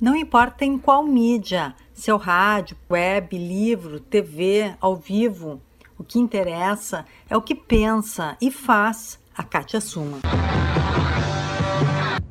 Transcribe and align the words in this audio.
Não 0.00 0.14
importa 0.14 0.64
em 0.64 0.78
qual 0.78 1.02
mídia, 1.02 1.74
seu 1.92 2.16
rádio, 2.16 2.76
web, 2.88 3.36
livro, 3.36 3.98
TV, 3.98 4.72
ao 4.80 4.94
vivo, 4.94 5.60
o 5.98 6.04
que 6.04 6.20
interessa 6.20 7.04
é 7.28 7.36
o 7.36 7.42
que 7.42 7.54
pensa 7.54 8.36
e 8.40 8.50
faz 8.50 9.18
a 9.36 9.42
Kátia 9.42 9.80
Suma. 9.80 10.18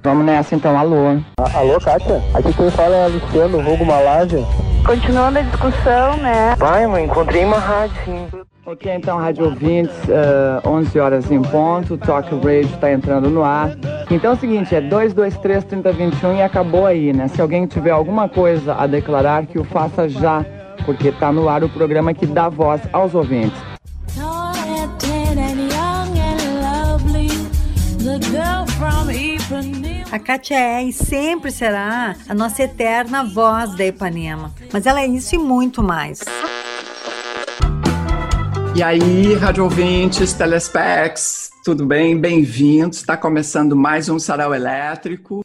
Vamos 0.01 0.25
nessa 0.25 0.55
então, 0.55 0.77
alô. 0.79 1.21
alô, 1.53 1.79
Kátia? 1.81 2.23
Aqui 2.33 2.53
quem 2.53 2.71
fala 2.71 2.95
é 2.95 3.07
Luciano, 3.09 3.59
Hugo 3.59 3.85
Malásia. 3.85 4.39
Continuando 4.85 5.39
a 5.39 5.41
discussão, 5.41 6.15
né? 6.17 6.55
Pai, 6.55 6.85
eu 6.85 6.97
encontrei 6.97 7.43
uma 7.43 7.59
rádio, 7.59 7.97
sim. 8.05 8.29
Ok, 8.69 8.93
então, 8.93 9.17
rádio 9.17 9.45
ouvintes, 9.45 9.95
uh, 10.09 10.67
11 10.67 10.99
horas 10.99 11.31
em 11.31 11.41
ponto, 11.41 11.97
Talk 11.97 12.29
Radio 12.35 12.63
está 12.63 12.91
entrando 12.91 13.29
no 13.29 13.41
ar. 13.41 13.71
Então 14.11 14.31
é 14.31 14.33
o 14.33 14.37
seguinte, 14.37 14.75
é 14.75 14.81
223 14.81 15.63
3021 15.63 16.35
e 16.35 16.41
acabou 16.41 16.85
aí, 16.85 17.13
né? 17.13 17.29
Se 17.29 17.41
alguém 17.41 17.65
tiver 17.65 17.91
alguma 17.91 18.27
coisa 18.27 18.73
a 18.73 18.85
declarar, 18.85 19.45
que 19.45 19.57
o 19.57 19.63
faça 19.63 20.09
já, 20.09 20.45
porque 20.85 21.07
está 21.07 21.31
no 21.31 21.47
ar 21.47 21.63
o 21.63 21.69
programa 21.69 22.13
que 22.13 22.25
dá 22.25 22.49
voz 22.49 22.81
aos 22.91 23.15
ouvintes. 23.15 23.57
A 30.11 30.19
Kátia 30.19 30.59
é 30.59 30.83
e 30.83 30.91
sempre 30.91 31.51
será 31.51 32.17
a 32.27 32.33
nossa 32.33 32.63
eterna 32.63 33.23
voz 33.23 33.77
da 33.77 33.85
Ipanema. 33.85 34.51
Mas 34.73 34.85
ela 34.85 34.99
é 34.99 35.07
isso 35.07 35.35
e 35.35 35.37
muito 35.37 35.81
mais. 35.81 36.19
E 38.77 38.83
aí, 38.83 39.33
rádio 39.33 39.63
ouvintes, 39.63 40.33
telespecs, 40.33 41.49
tudo 41.65 41.83
bem? 41.83 42.15
Bem-vindos. 42.15 42.99
Está 42.99 43.17
começando 43.17 43.75
mais 43.75 44.07
um 44.07 44.19
Sarau 44.19 44.53
Elétrico. 44.53 45.41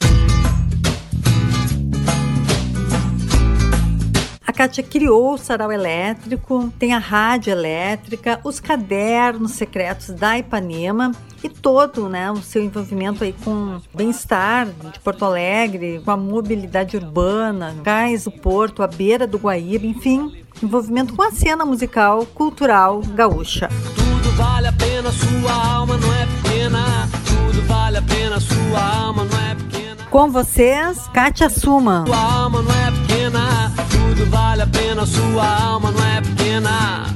Kátia 4.63 4.85
criou 4.85 5.35
o 5.35 5.39
sarau 5.39 5.73
elétrico, 5.73 6.73
tem 6.79 6.95
a 6.95 6.99
rádio 6.99 7.51
elétrica, 7.51 8.39
os 8.45 8.61
cadernos 8.61 9.51
secretos 9.51 10.11
da 10.11 10.39
Ipanema 10.39 11.11
e 11.43 11.49
todo 11.49 12.09
né, 12.09 12.31
o 12.31 12.37
seu 12.37 12.63
envolvimento 12.63 13.25
aí 13.25 13.35
com 13.45 13.81
bem-estar 13.93 14.69
de 14.69 15.01
Porto 15.01 15.25
Alegre, 15.25 16.01
com 16.05 16.13
a 16.13 16.17
mobilidade 16.17 16.97
urbana, 16.97 17.75
Gás 17.83 18.23
do 18.23 18.31
Porto, 18.31 18.85
a 18.85 18.87
beira 18.87 19.27
do 19.27 19.37
Guaíba, 19.37 19.85
enfim, 19.85 20.45
envolvimento 20.63 21.13
com 21.17 21.23
a 21.23 21.33
cena 21.33 21.65
musical, 21.65 22.25
cultural 22.27 23.01
gaúcha. 23.01 23.69
Tudo 23.97 24.31
vale 24.37 24.69
a 24.69 24.73
pena, 24.73 25.11
sua 25.11 25.75
alma 25.75 25.97
não 25.97 26.15
é 26.15 26.27
pequena. 26.41 27.09
Tudo 27.27 27.67
vale 27.67 27.97
a 27.97 28.03
pena, 28.03 28.39
sua 28.39 28.81
alma 28.81 29.25
não 29.25 29.41
é 29.41 29.57
pequena. 29.57 29.82
Com 30.13 30.31
vocês, 30.31 31.09
Kátia 31.09 31.49
Suma. 31.49 32.05
Sua 32.07 32.43
alma 32.43 32.61
não 32.61 32.71
é 32.71 32.91
pequena. 32.91 33.73
Tudo 33.91 34.31
vale 34.31 34.61
a 34.61 34.67
pena, 34.67 35.07
sua 35.07 35.63
alma 35.63 35.91
não 35.91 36.05
é 36.05 36.21
pequena. 36.21 37.07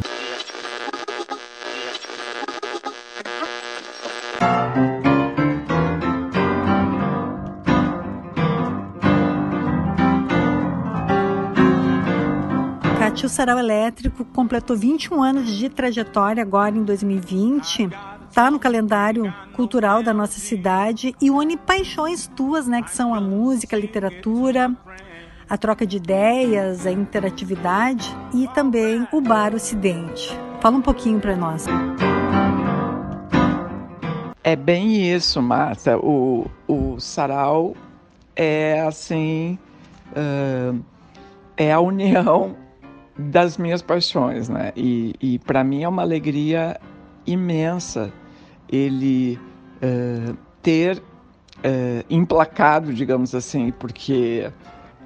Kátia, 12.98 13.27
o 13.27 13.28
Sarau 13.28 13.58
Elétrico 13.58 14.25
completou 14.25 14.75
21 14.75 15.22
anos 15.22 15.50
de 15.50 15.69
trajetória 15.69 16.42
agora 16.42 16.75
em 16.75 16.83
2020. 16.83 17.91
Está 18.37 18.51
no 18.51 18.59
calendário 18.59 19.33
cultural 19.55 20.03
da 20.03 20.12
nossa 20.12 20.39
cidade 20.39 21.15
e 21.23 21.31
une 21.31 21.56
paixões 21.56 22.31
tuas, 22.37 22.67
né, 22.67 22.83
que 22.83 22.91
são 22.91 23.15
a 23.15 23.19
música, 23.19 23.75
a 23.75 23.78
literatura, 23.78 24.77
a 25.49 25.56
troca 25.56 25.87
de 25.87 25.97
ideias, 25.97 26.87
a 26.87 26.93
interatividade 26.93 28.15
e 28.34 28.47
também 28.49 29.09
o 29.10 29.22
Bar 29.22 29.55
Ocidente. 29.55 30.38
Fala 30.60 30.77
um 30.77 30.83
pouquinho 30.83 31.19
para 31.19 31.34
nós. 31.34 31.65
É 34.44 34.55
bem 34.55 35.10
isso, 35.10 35.41
Marta. 35.41 35.97
O, 35.97 36.44
o 36.69 37.00
sarau 37.00 37.75
é 38.37 38.83
assim. 38.83 39.59
Uh, 40.09 40.78
é 41.56 41.72
a 41.72 41.81
união 41.81 42.55
das 43.16 43.56
minhas 43.56 43.81
paixões, 43.81 44.50
né? 44.50 44.75
E, 44.77 45.15
e 45.22 45.39
para 45.39 45.65
mim 45.65 45.84
é 45.84 45.89
uma 45.89 46.03
alegria 46.03 46.78
imensa 47.27 48.12
ele 48.69 49.38
uh, 49.82 50.37
ter 50.62 50.99
uh, 50.99 52.04
emplacado, 52.09 52.93
digamos 52.93 53.34
assim, 53.34 53.72
porque 53.72 54.50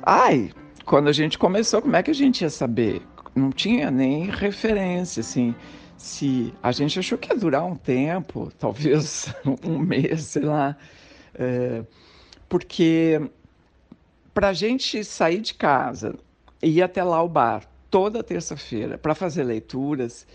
Ai, 0.02 0.50
quando 0.86 1.08
a 1.08 1.12
gente 1.12 1.38
começou, 1.38 1.82
como 1.82 1.94
é 1.94 2.02
que 2.02 2.10
a 2.10 2.14
gente 2.14 2.40
ia 2.40 2.50
saber? 2.50 3.02
Não 3.34 3.50
tinha 3.50 3.90
nem 3.90 4.24
referência, 4.24 5.20
assim. 5.20 5.54
Se 5.96 6.54
a 6.62 6.72
gente 6.72 6.98
achou 6.98 7.18
que 7.18 7.30
ia 7.30 7.38
durar 7.38 7.64
um 7.64 7.76
tempo, 7.76 8.50
talvez 8.58 9.32
um 9.62 9.78
mês, 9.78 10.22
sei 10.22 10.42
lá, 10.42 10.76
é, 11.34 11.84
porque 12.48 13.20
para 14.32 14.48
a 14.48 14.52
gente 14.54 15.04
sair 15.04 15.40
de 15.40 15.52
casa 15.52 16.18
e 16.62 16.78
ir 16.78 16.82
até 16.82 17.04
lá 17.04 17.18
ao 17.18 17.28
bar 17.28 17.64
toda 17.90 18.22
terça-feira 18.22 18.96
para 18.96 19.14
fazer 19.14 19.44
leituras, 19.44 20.26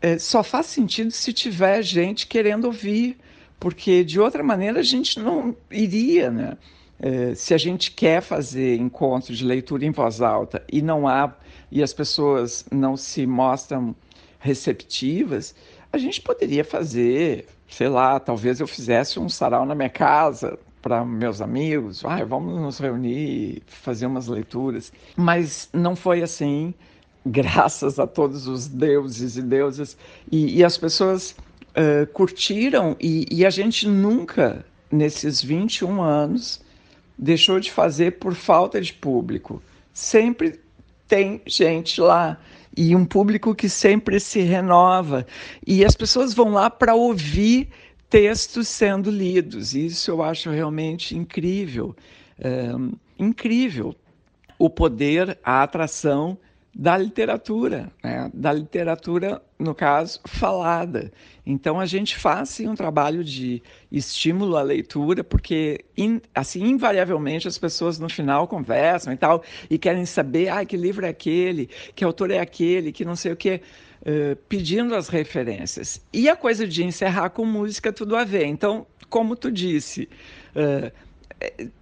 é, 0.00 0.18
só 0.18 0.42
faz 0.42 0.66
sentido 0.66 1.10
se 1.10 1.32
tiver 1.32 1.82
gente 1.82 2.26
querendo 2.26 2.66
ouvir, 2.66 3.16
porque 3.58 4.04
de 4.04 4.20
outra 4.20 4.42
maneira 4.42 4.80
a 4.80 4.82
gente 4.82 5.18
não 5.18 5.56
iria, 5.70 6.30
né? 6.30 6.56
É, 6.98 7.34
se 7.34 7.52
a 7.52 7.58
gente 7.58 7.90
quer 7.90 8.22
fazer 8.22 8.76
encontros 8.76 9.36
de 9.36 9.44
leitura 9.44 9.84
em 9.84 9.90
voz 9.90 10.20
alta 10.20 10.62
e 10.70 10.80
não 10.80 11.08
há 11.08 11.34
e 11.70 11.82
as 11.82 11.92
pessoas 11.92 12.64
não 12.70 12.96
se 12.96 13.26
mostram 13.26 13.94
receptivas, 14.38 15.54
a 15.92 15.98
gente 15.98 16.20
poderia 16.20 16.64
fazer, 16.64 17.46
sei 17.68 17.88
lá, 17.88 18.20
talvez 18.20 18.60
eu 18.60 18.66
fizesse 18.66 19.18
um 19.18 19.28
sarau 19.28 19.64
na 19.64 19.74
minha 19.74 19.88
casa 19.88 20.58
para 20.80 21.04
meus 21.04 21.40
amigos, 21.40 22.04
ah, 22.04 22.22
vamos 22.24 22.60
nos 22.60 22.78
reunir, 22.78 23.62
fazer 23.66 24.04
umas 24.04 24.28
leituras, 24.28 24.92
mas 25.16 25.68
não 25.72 25.96
foi 25.96 26.22
assim, 26.22 26.74
graças 27.24 27.98
a 27.98 28.06
todos 28.06 28.46
os 28.46 28.66
deuses 28.66 29.36
e 29.36 29.42
deusas 29.42 29.96
e, 30.30 30.58
e 30.58 30.64
as 30.64 30.76
pessoas 30.76 31.34
uh, 31.70 32.06
curtiram 32.12 32.96
e, 33.00 33.26
e 33.30 33.46
a 33.46 33.50
gente 33.50 33.88
nunca 33.88 34.64
nesses 34.90 35.42
21 35.42 36.02
anos 36.02 36.60
deixou 37.18 37.58
de 37.58 37.70
fazer 37.70 38.18
por 38.18 38.34
falta 38.34 38.80
de 38.80 38.92
público. 38.92 39.62
Sempre 39.92 40.60
tem 41.08 41.40
gente 41.46 42.00
lá 42.00 42.38
e 42.76 42.94
um 42.94 43.04
público 43.04 43.54
que 43.54 43.68
sempre 43.68 44.18
se 44.18 44.40
renova 44.40 45.26
e 45.66 45.84
as 45.84 45.94
pessoas 45.94 46.34
vão 46.34 46.52
lá 46.52 46.68
para 46.68 46.94
ouvir 46.94 47.68
textos 48.10 48.68
sendo 48.68 49.10
lidos. 49.10 49.74
Isso 49.74 50.10
eu 50.10 50.22
acho 50.22 50.50
realmente 50.50 51.16
incrível, 51.16 51.94
é, 52.38 52.70
incrível 53.18 53.94
o 54.58 54.68
poder, 54.68 55.38
a 55.42 55.62
atração 55.62 56.38
da 56.74 56.98
literatura, 56.98 57.92
né? 58.02 58.30
da 58.34 58.52
literatura, 58.52 59.40
no 59.58 59.74
caso, 59.74 60.20
falada. 60.26 61.12
Então 61.46 61.78
a 61.78 61.86
gente 61.86 62.16
faz 62.16 62.48
sim, 62.48 62.68
um 62.68 62.74
trabalho 62.74 63.22
de 63.22 63.62
estímulo 63.92 64.56
à 64.56 64.62
leitura, 64.62 65.22
porque 65.22 65.84
in, 65.96 66.20
assim 66.34 66.64
invariavelmente 66.64 67.46
as 67.46 67.56
pessoas 67.56 67.98
no 67.98 68.08
final 68.08 68.48
conversam 68.48 69.12
e 69.12 69.16
tal 69.16 69.44
e 69.70 69.78
querem 69.78 70.04
saber, 70.04 70.48
ah, 70.48 70.64
que 70.64 70.76
livro 70.76 71.06
é 71.06 71.10
aquele, 71.10 71.68
que 71.94 72.02
autor 72.02 72.30
é 72.32 72.40
aquele, 72.40 72.90
que 72.90 73.04
não 73.04 73.14
sei 73.14 73.32
o 73.32 73.36
quê. 73.36 73.60
Uh, 74.06 74.36
pedindo 74.50 74.94
as 74.94 75.08
referências. 75.08 76.04
E 76.12 76.28
a 76.28 76.36
coisa 76.36 76.68
de 76.68 76.84
encerrar 76.84 77.30
com 77.30 77.46
música 77.46 77.90
tudo 77.90 78.14
a 78.16 78.22
ver. 78.22 78.44
Então, 78.44 78.86
como 79.08 79.34
tu 79.34 79.50
disse, 79.50 80.10
uh, 80.54 80.92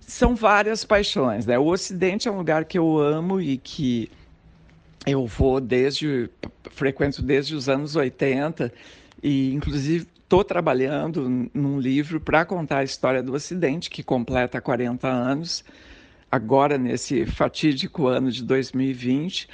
são 0.00 0.36
várias 0.36 0.84
paixões. 0.84 1.46
Né? 1.46 1.58
O 1.58 1.66
Ocidente 1.66 2.28
é 2.28 2.30
um 2.30 2.36
lugar 2.36 2.64
que 2.64 2.78
eu 2.78 2.96
amo 2.96 3.40
e 3.40 3.58
que 3.58 4.08
eu 5.06 5.26
vou 5.26 5.60
desde 5.60 6.30
frequento 6.70 7.22
desde 7.22 7.54
os 7.54 7.68
anos 7.68 7.96
80 7.96 8.72
e 9.22 9.52
inclusive 9.52 10.06
estou 10.22 10.44
trabalhando 10.44 11.50
num 11.52 11.78
livro 11.78 12.20
para 12.20 12.44
contar 12.44 12.78
a 12.78 12.84
história 12.84 13.22
do 13.22 13.34
Ocidente 13.34 13.90
que 13.90 14.02
completa 14.02 14.60
40 14.60 15.06
anos 15.08 15.64
agora 16.30 16.78
nesse 16.78 17.26
fatídico 17.26 18.06
ano 18.06 18.30
de 18.30 18.42
2020 18.42 19.48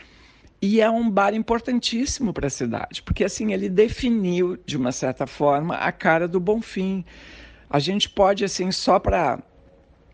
e 0.60 0.80
é 0.80 0.90
um 0.90 1.08
bar 1.08 1.34
importantíssimo 1.34 2.32
para 2.32 2.46
a 2.46 2.50
cidade 2.50 3.02
porque 3.02 3.24
assim 3.24 3.52
ele 3.52 3.68
definiu 3.68 4.58
de 4.66 4.76
uma 4.76 4.92
certa 4.92 5.26
forma 5.26 5.74
a 5.76 5.90
cara 5.90 6.28
do 6.28 6.38
Bonfim. 6.38 7.04
A 7.70 7.78
gente 7.78 8.08
pode 8.08 8.44
assim 8.44 8.70
só 8.70 8.98
para 8.98 9.42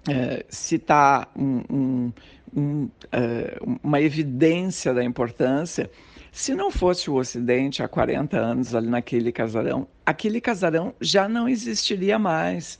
é, 0.08 0.44
citar 0.48 1.30
um, 1.36 1.62
um 1.70 2.12
um, 2.54 2.84
uh, 2.84 3.78
uma 3.82 4.00
evidência 4.00 4.94
da 4.94 5.02
importância, 5.02 5.90
Se 6.32 6.54
não 6.54 6.70
fosse 6.70 7.08
o 7.08 7.14
Ocidente 7.14 7.82
há 7.82 7.88
40 7.88 8.36
anos 8.36 8.74
ali 8.74 8.88
naquele 8.88 9.30
casarão, 9.30 9.86
aquele 10.04 10.40
casarão 10.40 10.92
já 11.00 11.28
não 11.28 11.48
existiria 11.48 12.18
mais. 12.18 12.78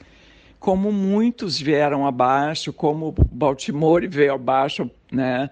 Como 0.59 0.91
muitos 0.91 1.61
vieram 1.61 2.07
abaixo, 2.07 2.73
como 2.73 3.15
Baltimore 3.31 4.09
veio 4.09 4.35
abaixo, 4.35 4.91
né? 5.13 5.51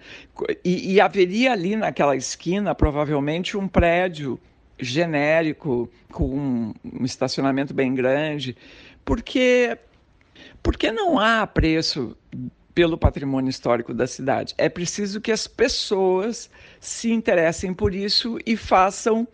E, 0.64 0.94
e 0.94 1.00
haveria 1.00 1.52
ali 1.52 1.76
naquela 1.76 2.16
esquina 2.16 2.74
provavelmente 2.74 3.56
um 3.56 3.69
prédio 3.69 4.40
genérico 4.78 5.88
com 6.10 6.24
um, 6.24 6.74
um 6.82 7.04
estacionamento 7.04 7.72
bem 7.72 7.94
grande, 7.94 8.56
porque 9.04 9.78
porque 10.62 10.90
não 10.90 11.19
há 11.19 11.46
preço 11.46 12.16
pelo 12.74 12.96
patrimônio 12.96 13.50
histórico 13.50 13.92
da 13.92 14.06
cidade. 14.06 14.54
É 14.56 14.69
preciso 14.69 15.20
que 15.20 15.30
as 15.30 15.46
pessoas 15.46 16.50
se 16.80 17.10
interessem 17.10 17.74
por 17.74 17.94
isso 17.94 18.38
e 18.46 18.56
façam 18.56 19.26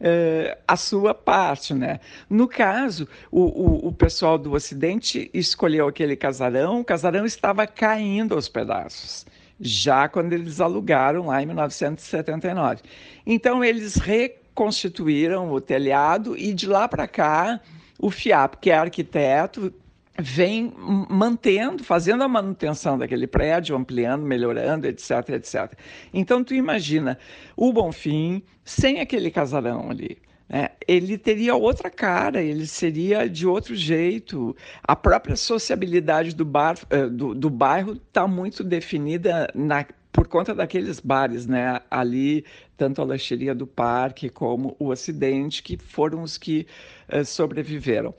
uh, 0.00 0.56
a 0.66 0.76
sua 0.76 1.14
parte. 1.14 1.74
Né? 1.74 2.00
No 2.28 2.48
caso, 2.48 3.06
o, 3.30 3.42
o, 3.42 3.88
o, 3.88 3.92
pessoal 3.92 4.38
do 4.38 4.52
Ocidente 4.52 5.30
escolheu 5.32 5.86
aquele 5.86 6.16
casarão, 6.16 6.80
o 6.80 6.84
casarão 6.84 7.26
estava 7.26 7.66
caindo 7.66 8.34
aos 8.34 8.48
pedaços. 8.48 9.26
Já 9.60 10.08
quando 10.08 10.32
eles 10.32 10.60
alugaram 10.60 11.26
lá 11.26 11.42
em 11.42 11.46
1979. 11.46 12.82
Então, 13.26 13.64
eles 13.64 13.96
reconstituíram 13.96 15.50
o 15.50 15.60
telhado 15.60 16.36
e 16.36 16.52
de 16.52 16.66
lá 16.66 16.86
para 16.86 17.08
cá, 17.08 17.60
o 17.98 18.10
FIAP, 18.10 18.56
que 18.60 18.70
é 18.70 18.76
arquiteto, 18.76 19.72
vem 20.18 20.72
mantendo, 21.08 21.84
fazendo 21.84 22.22
a 22.22 22.28
manutenção 22.28 22.98
daquele 22.98 23.26
prédio, 23.26 23.76
ampliando, 23.76 24.22
melhorando, 24.22 24.86
etc, 24.86 25.30
etc. 25.30 25.72
Então 26.12 26.42
tu 26.42 26.54
imagina 26.54 27.18
o 27.56 27.72
Bonfim 27.72 28.42
sem 28.64 29.00
aquele 29.00 29.30
casarão 29.30 29.90
ali. 29.90 30.18
Né? 30.48 30.70
Ele 30.86 31.18
teria 31.18 31.54
outra 31.54 31.90
cara, 31.90 32.42
ele 32.42 32.66
seria 32.66 33.28
de 33.28 33.46
outro 33.46 33.74
jeito. 33.74 34.56
A 34.82 34.94
própria 34.94 35.36
sociabilidade 35.36 36.34
do, 36.34 36.44
bar, 36.44 36.76
eh, 36.90 37.06
do, 37.06 37.34
do 37.34 37.50
bairro 37.50 37.94
está 37.94 38.28
muito 38.28 38.62
definida 38.62 39.50
na, 39.54 39.84
por 40.12 40.28
conta 40.28 40.54
daqueles 40.54 41.00
bares, 41.00 41.46
né? 41.46 41.80
Ali, 41.90 42.44
tanto 42.76 43.02
a 43.02 43.04
lancheria 43.04 43.54
do 43.54 43.66
parque 43.66 44.30
como 44.30 44.74
o 44.78 44.88
Ocidente, 44.88 45.62
que 45.62 45.76
foram 45.76 46.22
os 46.22 46.38
que 46.38 46.66
uh, 47.12 47.24
sobreviveram. 47.24 48.14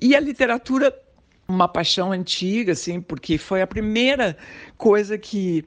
E 0.00 0.16
a 0.16 0.20
literatura 0.20 0.90
uma 1.52 1.68
paixão 1.68 2.12
antiga, 2.12 2.72
assim, 2.72 3.00
porque 3.00 3.38
foi 3.38 3.62
a 3.62 3.66
primeira 3.66 4.36
coisa 4.76 5.18
que 5.18 5.64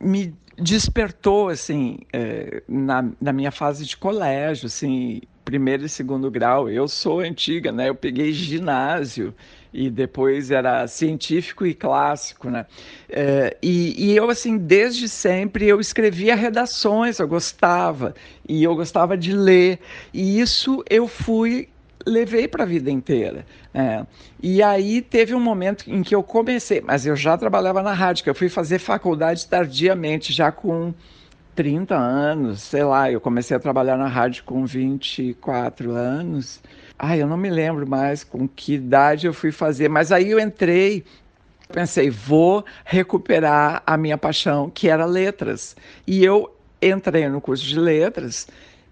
me 0.00 0.34
despertou, 0.58 1.48
assim, 1.48 1.98
é, 2.12 2.62
na, 2.66 3.10
na 3.20 3.32
minha 3.32 3.50
fase 3.50 3.84
de 3.84 3.96
colégio, 3.96 4.66
assim, 4.66 5.20
primeiro 5.44 5.84
e 5.84 5.88
segundo 5.88 6.30
grau. 6.30 6.68
Eu 6.68 6.88
sou 6.88 7.20
antiga, 7.20 7.70
né? 7.70 7.88
Eu 7.88 7.94
peguei 7.94 8.32
ginásio 8.32 9.34
e 9.72 9.90
depois 9.90 10.50
era 10.50 10.86
científico 10.86 11.66
e 11.66 11.74
clássico, 11.74 12.48
né? 12.48 12.66
É, 13.08 13.56
e, 13.62 14.10
e, 14.10 14.16
eu, 14.16 14.30
assim, 14.30 14.56
desde 14.56 15.08
sempre 15.08 15.66
eu 15.68 15.78
escrevia 15.78 16.34
redações, 16.34 17.18
eu 17.18 17.28
gostava, 17.28 18.14
e 18.48 18.64
eu 18.64 18.74
gostava 18.74 19.16
de 19.16 19.32
ler, 19.32 19.78
e 20.14 20.40
isso 20.40 20.82
eu 20.88 21.06
fui 21.06 21.68
levei 22.06 22.46
para 22.46 22.62
a 22.62 22.66
vida 22.66 22.90
inteira. 22.90 23.44
É. 23.74 24.06
E 24.42 24.62
aí 24.62 25.02
teve 25.02 25.34
um 25.34 25.40
momento 25.40 25.90
em 25.90 26.02
que 26.02 26.14
eu 26.14 26.22
comecei, 26.22 26.80
mas 26.80 27.04
eu 27.04 27.16
já 27.16 27.36
trabalhava 27.36 27.82
na 27.82 27.92
rádio, 27.92 28.22
que 28.22 28.30
eu 28.30 28.34
fui 28.34 28.48
fazer 28.48 28.78
faculdade 28.78 29.46
tardiamente, 29.46 30.32
já 30.32 30.52
com 30.52 30.94
30 31.54 31.96
anos, 31.96 32.62
sei 32.62 32.84
lá, 32.84 33.10
eu 33.10 33.20
comecei 33.20 33.56
a 33.56 33.60
trabalhar 33.60 33.96
na 33.96 34.06
rádio 34.06 34.44
com 34.44 34.64
24 34.64 35.90
anos. 35.90 36.62
Ai, 36.98 37.20
eu 37.20 37.26
não 37.26 37.36
me 37.36 37.50
lembro 37.50 37.86
mais 37.86 38.22
com 38.22 38.46
que 38.46 38.74
idade 38.74 39.26
eu 39.26 39.34
fui 39.34 39.50
fazer, 39.50 39.88
mas 39.88 40.12
aí 40.12 40.30
eu 40.30 40.38
entrei 40.38 41.04
pensei, 41.72 42.10
vou 42.10 42.64
recuperar 42.84 43.82
a 43.84 43.96
minha 43.96 44.16
paixão, 44.16 44.70
que 44.70 44.88
era 44.88 45.04
letras. 45.04 45.76
E 46.06 46.24
eu 46.24 46.54
entrei 46.80 47.28
no 47.28 47.40
curso 47.40 47.64
de 47.64 47.78
letras 47.78 48.46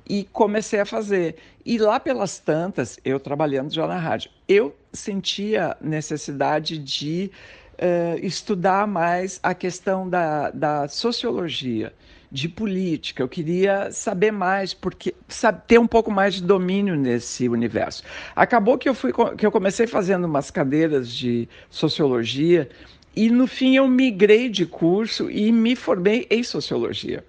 e 0.08 0.24
comecei 0.32 0.80
a 0.80 0.86
fazer. 0.86 1.36
E 1.64 1.78
lá 1.78 1.98
pelas 1.98 2.38
tantas, 2.38 2.98
eu 3.04 3.18
trabalhando 3.18 3.72
já 3.72 3.86
na 3.86 3.98
rádio, 3.98 4.30
eu 4.48 4.74
sentia 4.92 5.76
necessidade 5.80 6.78
de 6.78 7.30
uh, 7.74 8.18
estudar 8.24 8.86
mais 8.86 9.40
a 9.42 9.54
questão 9.54 10.08
da, 10.08 10.50
da 10.50 10.88
sociologia, 10.88 11.92
de 12.30 12.48
política. 12.48 13.22
Eu 13.22 13.28
queria 13.28 13.90
saber 13.92 14.32
mais, 14.32 14.74
porque 14.74 15.14
sabe, 15.28 15.62
ter 15.66 15.78
um 15.78 15.86
pouco 15.86 16.10
mais 16.10 16.34
de 16.34 16.42
domínio 16.42 16.96
nesse 16.96 17.48
universo. 17.48 18.02
Acabou 18.34 18.76
que 18.76 18.88
eu 18.88 18.94
fui 18.94 19.12
que 19.38 19.46
eu 19.46 19.52
comecei 19.52 19.86
fazendo 19.86 20.24
umas 20.24 20.50
cadeiras 20.50 21.08
de 21.08 21.48
sociologia 21.70 22.68
e 23.16 23.30
no 23.30 23.46
fim 23.46 23.76
eu 23.76 23.86
migrei 23.86 24.48
de 24.48 24.66
curso 24.66 25.30
e 25.30 25.52
me 25.52 25.76
formei 25.76 26.26
em 26.28 26.42
sociologia. 26.42 27.24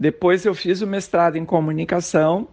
Depois 0.00 0.46
eu 0.46 0.54
fiz 0.54 0.80
o 0.80 0.86
mestrado 0.86 1.36
em 1.36 1.44
comunicação 1.44 2.48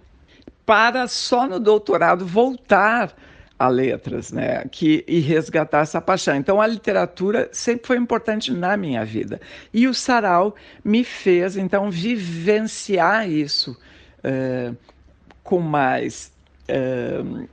para 0.65 1.07
só 1.07 1.47
no 1.47 1.61
doutorado 1.61 2.25
voltar 2.25 3.15
a 3.57 3.69
letras, 3.69 4.33
né? 4.33 4.65
Que, 4.69 5.05
e 5.07 5.21
resgatar 5.21 5.79
essa 5.79 6.01
paixão. 6.01 6.35
Então, 6.35 6.59
a 6.59 6.67
literatura 6.67 7.49
sempre 7.53 7.87
foi 7.87 7.95
importante 7.95 8.51
na 8.51 8.75
minha 8.75 9.05
vida. 9.05 9.39
E 9.73 9.87
o 9.87 9.93
sarau 9.93 10.55
me 10.83 11.05
fez, 11.05 11.55
então, 11.55 11.89
vivenciar 11.89 13.29
isso 13.29 13.79
uh, 14.19 14.75
com 15.41 15.61
mais. 15.61 16.33
Uh, 16.69 17.47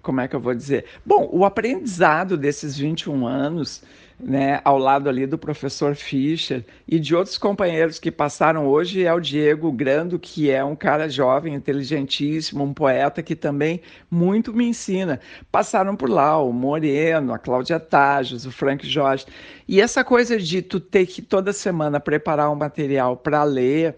como 0.00 0.20
é 0.20 0.28
que 0.28 0.36
eu 0.36 0.40
vou 0.40 0.54
dizer? 0.54 0.84
Bom, 1.04 1.28
o 1.32 1.44
aprendizado 1.44 2.36
desses 2.36 2.78
21 2.78 3.26
anos 3.26 3.82
né, 4.22 4.60
ao 4.64 4.78
lado 4.78 5.08
ali 5.08 5.26
do 5.26 5.36
professor 5.36 5.96
Fischer 5.96 6.64
e 6.86 7.00
de 7.00 7.14
outros 7.14 7.36
companheiros 7.36 7.98
que 7.98 8.10
passaram 8.10 8.68
hoje 8.68 9.04
é 9.04 9.12
o 9.12 9.18
Diego 9.18 9.72
Grando, 9.72 10.16
que 10.16 10.48
é 10.48 10.62
um 10.62 10.76
cara 10.76 11.08
jovem, 11.08 11.54
inteligentíssimo, 11.54 12.62
um 12.62 12.72
poeta 12.72 13.20
que 13.20 13.34
também 13.34 13.80
muito 14.08 14.54
me 14.54 14.64
ensina. 14.64 15.18
Passaram 15.50 15.96
por 15.96 16.08
lá 16.08 16.40
o 16.40 16.52
Moreno, 16.52 17.34
a 17.34 17.38
Cláudia 17.38 17.80
Tajos, 17.80 18.46
o 18.46 18.52
Frank 18.52 18.86
Jorge. 18.86 19.26
E 19.66 19.80
essa 19.80 20.04
coisa 20.04 20.38
de 20.38 20.62
tu 20.62 20.78
ter 20.78 21.06
que 21.06 21.20
toda 21.20 21.52
semana 21.52 21.98
preparar 21.98 22.48
um 22.48 22.56
material 22.56 23.16
para 23.16 23.42
ler, 23.42 23.96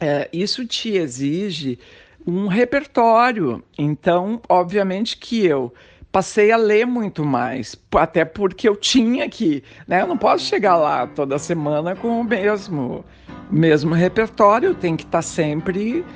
é, 0.00 0.28
isso 0.32 0.66
te 0.66 0.96
exige 0.96 1.78
um 2.26 2.48
repertório. 2.48 3.62
Então, 3.78 4.40
obviamente 4.48 5.16
que 5.16 5.46
eu 5.46 5.72
passei 6.16 6.50
a 6.50 6.56
ler 6.56 6.86
muito 6.86 7.22
mais, 7.26 7.76
até 7.94 8.24
porque 8.24 8.66
eu 8.66 8.74
tinha 8.74 9.28
que, 9.28 9.62
né? 9.86 10.00
Eu 10.00 10.06
não 10.06 10.16
posso 10.16 10.46
chegar 10.46 10.74
lá 10.74 11.06
toda 11.06 11.38
semana 11.38 11.94
com 11.94 12.22
o 12.22 12.24
mesmo, 12.24 13.04
mesmo 13.50 13.94
repertório, 13.94 14.74
tenho 14.74 14.96
que 14.96 15.04
estar 15.04 15.18
tá 15.18 15.22
sempre 15.22 16.06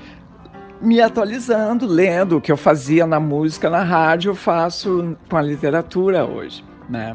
me 0.80 1.02
atualizando, 1.02 1.84
lendo 1.86 2.38
o 2.38 2.40
que 2.40 2.50
eu 2.50 2.56
fazia 2.56 3.06
na 3.06 3.20
música, 3.20 3.68
na 3.68 3.82
rádio, 3.82 4.30
eu 4.30 4.34
faço 4.34 5.18
com 5.28 5.36
a 5.36 5.42
literatura 5.42 6.24
hoje, 6.24 6.64
né? 6.88 7.14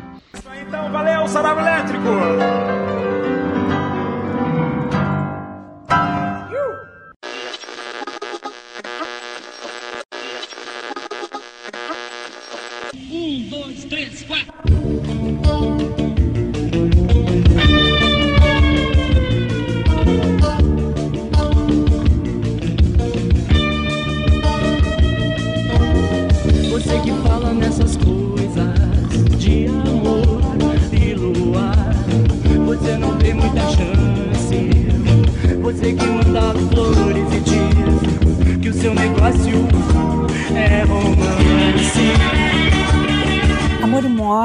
Então, 0.62 0.92
valeu, 0.92 1.28
Sarau 1.28 1.58
Elétrico! 1.58 2.85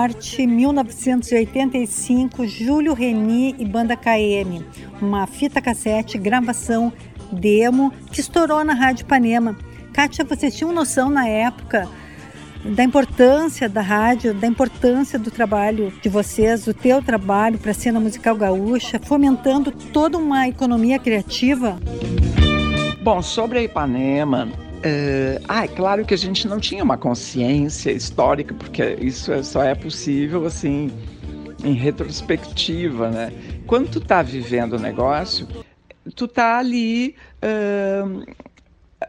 E 0.00 0.02
Morte, 0.02 0.46
1985, 0.46 2.46
Júlio 2.46 2.94
Reni 2.94 3.54
e 3.58 3.66
Banda 3.66 3.94
KM, 3.94 4.64
uma 4.98 5.26
fita 5.26 5.60
cassete, 5.60 6.16
gravação 6.16 6.90
demo 7.30 7.92
que 8.10 8.22
estourou 8.22 8.64
na 8.64 8.72
Rádio 8.72 9.04
Panema. 9.04 9.54
Kátia, 9.92 10.24
você 10.24 10.50
tinha 10.50 10.72
noção 10.72 11.10
na 11.10 11.28
época 11.28 11.86
da 12.64 12.82
importância 12.82 13.68
da 13.68 13.82
rádio, 13.82 14.32
da 14.32 14.46
importância 14.46 15.18
do 15.18 15.30
trabalho 15.30 15.92
de 16.00 16.08
vocês, 16.08 16.64
do 16.64 16.72
teu 16.72 17.02
trabalho 17.02 17.58
para 17.58 17.72
a 17.72 17.74
cena 17.74 18.00
musical 18.00 18.34
gaúcha, 18.36 18.98
fomentando 18.98 19.70
toda 19.70 20.16
uma 20.16 20.48
economia 20.48 20.98
criativa? 20.98 21.78
Bom, 23.02 23.20
sobre 23.20 23.58
a 23.58 23.62
Ipanema, 23.62 24.48
é, 24.82 25.40
ah, 25.46 25.64
é 25.64 25.68
claro 25.68 26.04
que 26.04 26.14
a 26.14 26.16
gente 26.16 26.48
não 26.48 26.58
tinha 26.58 26.82
uma 26.82 26.96
consciência 26.96 27.90
histórica, 27.90 28.54
porque 28.54 28.96
isso 29.00 29.32
é, 29.32 29.42
só 29.42 29.62
é 29.62 29.74
possível 29.74 30.46
assim 30.46 30.90
em 31.62 31.74
retrospectiva, 31.74 33.10
né? 33.10 33.32
Quando 33.66 33.90
tu 33.90 34.00
tá 34.00 34.22
vivendo 34.22 34.74
o 34.74 34.78
negócio, 34.78 35.46
tu 36.14 36.26
tá 36.26 36.58
ali 36.58 37.14
uh, 37.44 38.24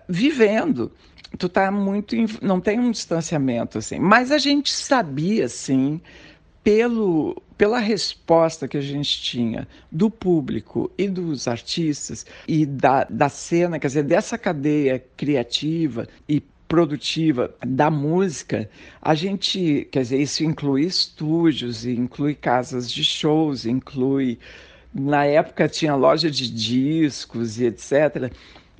vivendo. 0.07 0.91
Tu 1.37 1.47
tá 1.47 1.71
muito. 1.71 2.15
Não 2.41 2.59
tem 2.59 2.77
um 2.77 2.91
distanciamento, 2.91 3.77
assim. 3.77 3.99
Mas 3.99 4.31
a 4.31 4.37
gente 4.37 4.71
sabia, 4.73 5.47
sim, 5.47 6.01
pelo, 6.63 7.41
pela 7.57 7.79
resposta 7.79 8.67
que 8.67 8.77
a 8.77 8.81
gente 8.81 9.21
tinha 9.21 9.67
do 9.91 10.09
público 10.09 10.91
e 10.97 11.07
dos 11.07 11.47
artistas 11.47 12.25
e 12.47 12.65
da, 12.65 13.03
da 13.05 13.29
cena, 13.29 13.79
quer 13.79 13.87
dizer, 13.87 14.03
dessa 14.03 14.37
cadeia 14.37 15.03
criativa 15.17 16.07
e 16.27 16.41
produtiva 16.67 17.53
da 17.65 17.91
música, 17.91 18.69
a 19.01 19.13
gente, 19.13 19.87
quer 19.91 20.03
dizer, 20.03 20.21
isso 20.21 20.43
inclui 20.43 20.83
estúdios, 20.83 21.85
inclui 21.85 22.33
casas 22.33 22.89
de 22.89 23.03
shows, 23.03 23.65
inclui 23.65 24.39
na 24.93 25.25
época 25.25 25.67
tinha 25.67 25.95
loja 25.95 26.29
de 26.29 26.49
discos 26.49 27.59
e 27.59 27.65
etc. 27.65 28.31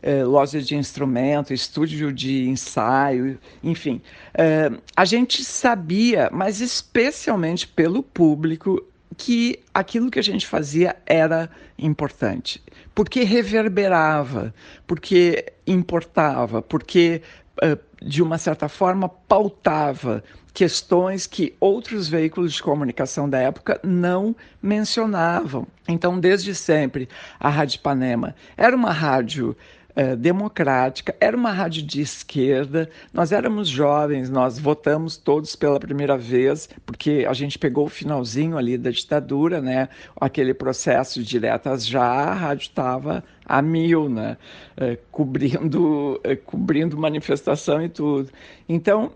É, 0.03 0.24
loja 0.24 0.60
de 0.62 0.75
instrumento, 0.75 1.53
estúdio 1.53 2.12
de 2.12 2.50
ensaio, 2.50 3.38
enfim. 3.63 4.01
É, 4.34 4.72
a 4.96 5.05
gente 5.05 5.43
sabia, 5.43 6.27
mas 6.31 6.60
especialmente 6.60 7.67
pelo 7.67 8.01
público, 8.01 8.84
que 9.17 9.60
aquilo 9.74 10.10
que 10.10 10.17
a 10.17 10.24
gente 10.24 10.48
fazia 10.48 10.96
era 11.05 11.50
importante, 11.77 12.63
porque 12.96 13.24
reverberava, 13.24 14.53
porque 14.88 15.53
importava, 15.67 16.62
porque, 16.62 17.22
é, 17.62 17.77
de 18.01 18.24
uma 18.24 18.38
certa 18.38 18.67
forma, 18.67 19.08
pautava 19.08 20.24
questões 20.53 21.25
que 21.25 21.55
outros 21.60 22.10
veículos 22.10 22.53
de 22.53 22.63
comunicação 22.63 23.29
da 23.29 23.39
época 23.39 23.79
não 23.84 24.36
mencionavam. 24.62 25.65
Então, 25.88 26.20
desde 26.20 26.53
sempre, 26.53 27.08
a 27.39 27.50
Rádio 27.50 27.79
Panema 27.79 28.36
era 28.58 28.75
uma 28.75 28.91
rádio 28.91 29.55
eh, 29.95 30.15
democrática, 30.15 31.15
era 31.19 31.36
uma 31.36 31.51
rádio 31.51 31.83
de 31.83 32.01
esquerda, 32.01 32.89
nós 33.13 33.31
éramos 33.31 33.67
jovens, 33.67 34.29
nós 34.29 34.57
votamos 34.57 35.17
todos 35.17 35.55
pela 35.55 35.79
primeira 35.79 36.17
vez, 36.17 36.69
porque 36.86 37.25
a 37.27 37.33
gente 37.33 37.60
pegou 37.60 37.86
o 37.86 37.89
finalzinho 37.89 38.57
ali 38.57 38.77
da 38.77 38.89
ditadura, 38.89 39.62
né? 39.62 39.89
aquele 40.19 40.53
processo 40.53 41.21
diretas 41.24 41.86
já, 41.86 42.03
a 42.03 42.33
rádio 42.33 42.63
estava 42.63 43.24
a 43.45 43.62
mil, 43.62 44.07
né? 44.07 44.38
Eh, 44.77 44.98
cobrindo, 45.12 46.19
eh, 46.24 46.36
cobrindo 46.36 46.98
manifestação 46.98 47.83
e 47.83 47.89
tudo. 47.89 48.29
Então, 48.69 49.12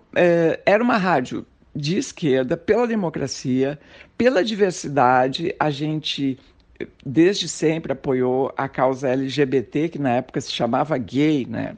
era 0.65 0.83
uma 0.83 0.97
rádio 0.97 1.45
de 1.75 1.97
esquerda, 1.97 2.55
pela 2.55 2.87
democracia, 2.87 3.77
pela 4.17 4.43
diversidade, 4.43 5.53
a 5.59 5.69
gente 5.69 6.39
desde 7.05 7.47
sempre 7.47 7.93
apoiou 7.93 8.53
a 8.57 8.67
causa 8.67 9.09
LGBT, 9.09 9.89
que 9.89 9.99
na 9.99 10.15
época 10.15 10.41
se 10.41 10.51
chamava 10.51 10.97
gay, 10.97 11.45
né? 11.45 11.75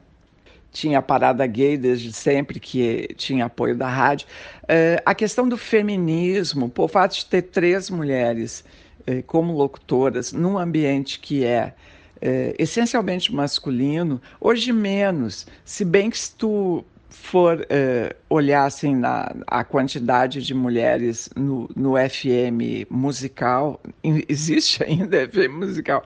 Tinha 0.72 0.98
a 0.98 1.02
parada 1.02 1.46
gay 1.46 1.76
desde 1.76 2.12
sempre, 2.12 2.60
que 2.60 3.08
tinha 3.16 3.46
apoio 3.46 3.76
da 3.76 3.88
rádio. 3.88 4.26
Uh, 4.64 5.00
a 5.04 5.14
questão 5.14 5.48
do 5.48 5.56
feminismo, 5.56 6.70
o 6.76 6.88
fato 6.88 7.16
de 7.16 7.26
ter 7.26 7.42
três 7.42 7.88
mulheres 7.88 8.64
uh, 9.08 9.22
como 9.24 9.52
locutoras 9.54 10.32
num 10.32 10.58
ambiente 10.58 11.18
que 11.18 11.44
é 11.44 11.74
uh, 12.16 12.54
essencialmente 12.58 13.34
masculino, 13.34 14.20
hoje 14.40 14.72
menos, 14.72 15.46
se 15.64 15.84
bem 15.84 16.10
que 16.10 16.18
se 16.18 16.34
tu 16.34 16.84
for 17.08 17.60
uh, 17.60 18.14
olhar 18.28 18.64
assim 18.64 18.94
na 18.94 19.34
a 19.46 19.64
quantidade 19.64 20.42
de 20.42 20.54
mulheres 20.54 21.28
no, 21.34 21.68
no 21.74 21.94
FM 21.94 22.88
musical, 22.90 23.80
existe 24.02 24.84
ainda 24.84 25.28
FM 25.28 25.52
musical, 25.52 26.04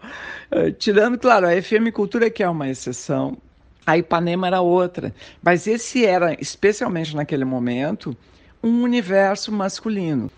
uh, 0.52 0.70
tirando, 0.72 1.18
claro, 1.18 1.46
a 1.46 1.62
FM 1.62 1.90
Cultura 1.92 2.30
que 2.30 2.42
é 2.42 2.48
uma 2.48 2.68
exceção, 2.68 3.36
a 3.86 3.98
Ipanema 3.98 4.46
era 4.46 4.60
outra, 4.60 5.12
mas 5.42 5.66
esse 5.66 6.04
era, 6.04 6.36
especialmente 6.40 7.16
naquele 7.16 7.44
momento, 7.44 8.16
um 8.62 8.82
universo 8.82 9.50
masculino. 9.50 10.30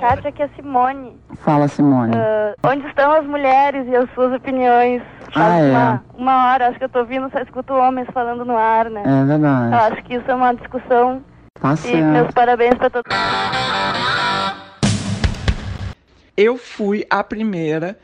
Kátia, 0.00 0.32
que 0.32 0.42
é 0.42 0.48
Simone. 0.56 1.14
Fala, 1.36 1.68
Simone. 1.68 2.16
Uh, 2.16 2.66
onde 2.66 2.86
estão 2.86 3.12
as 3.12 3.26
mulheres 3.26 3.86
e 3.86 3.94
as 3.94 4.10
suas 4.14 4.32
opiniões? 4.32 5.02
Ah, 5.34 5.58
é. 5.58 5.70
uma, 5.70 6.04
uma 6.14 6.46
hora, 6.46 6.68
acho 6.68 6.78
que 6.78 6.84
eu 6.84 6.88
tô 6.88 7.00
ouvindo, 7.00 7.30
só 7.30 7.38
escuto 7.38 7.74
homens 7.74 8.08
falando 8.12 8.42
no 8.44 8.56
ar, 8.56 8.88
né? 8.88 9.02
É 9.04 9.24
verdade. 9.26 9.74
Eu 9.74 9.78
acho 9.78 10.02
que 10.04 10.14
isso 10.14 10.30
é 10.30 10.34
uma 10.34 10.54
discussão. 10.54 11.22
Tá 11.60 11.74
e 11.74 11.76
certo. 11.76 12.04
meus 12.06 12.30
parabéns 12.32 12.74
pra 12.76 12.88
todos. 12.88 13.12
Eu 16.34 16.56
fui 16.56 17.04
a 17.10 17.22
primeira 17.22 17.98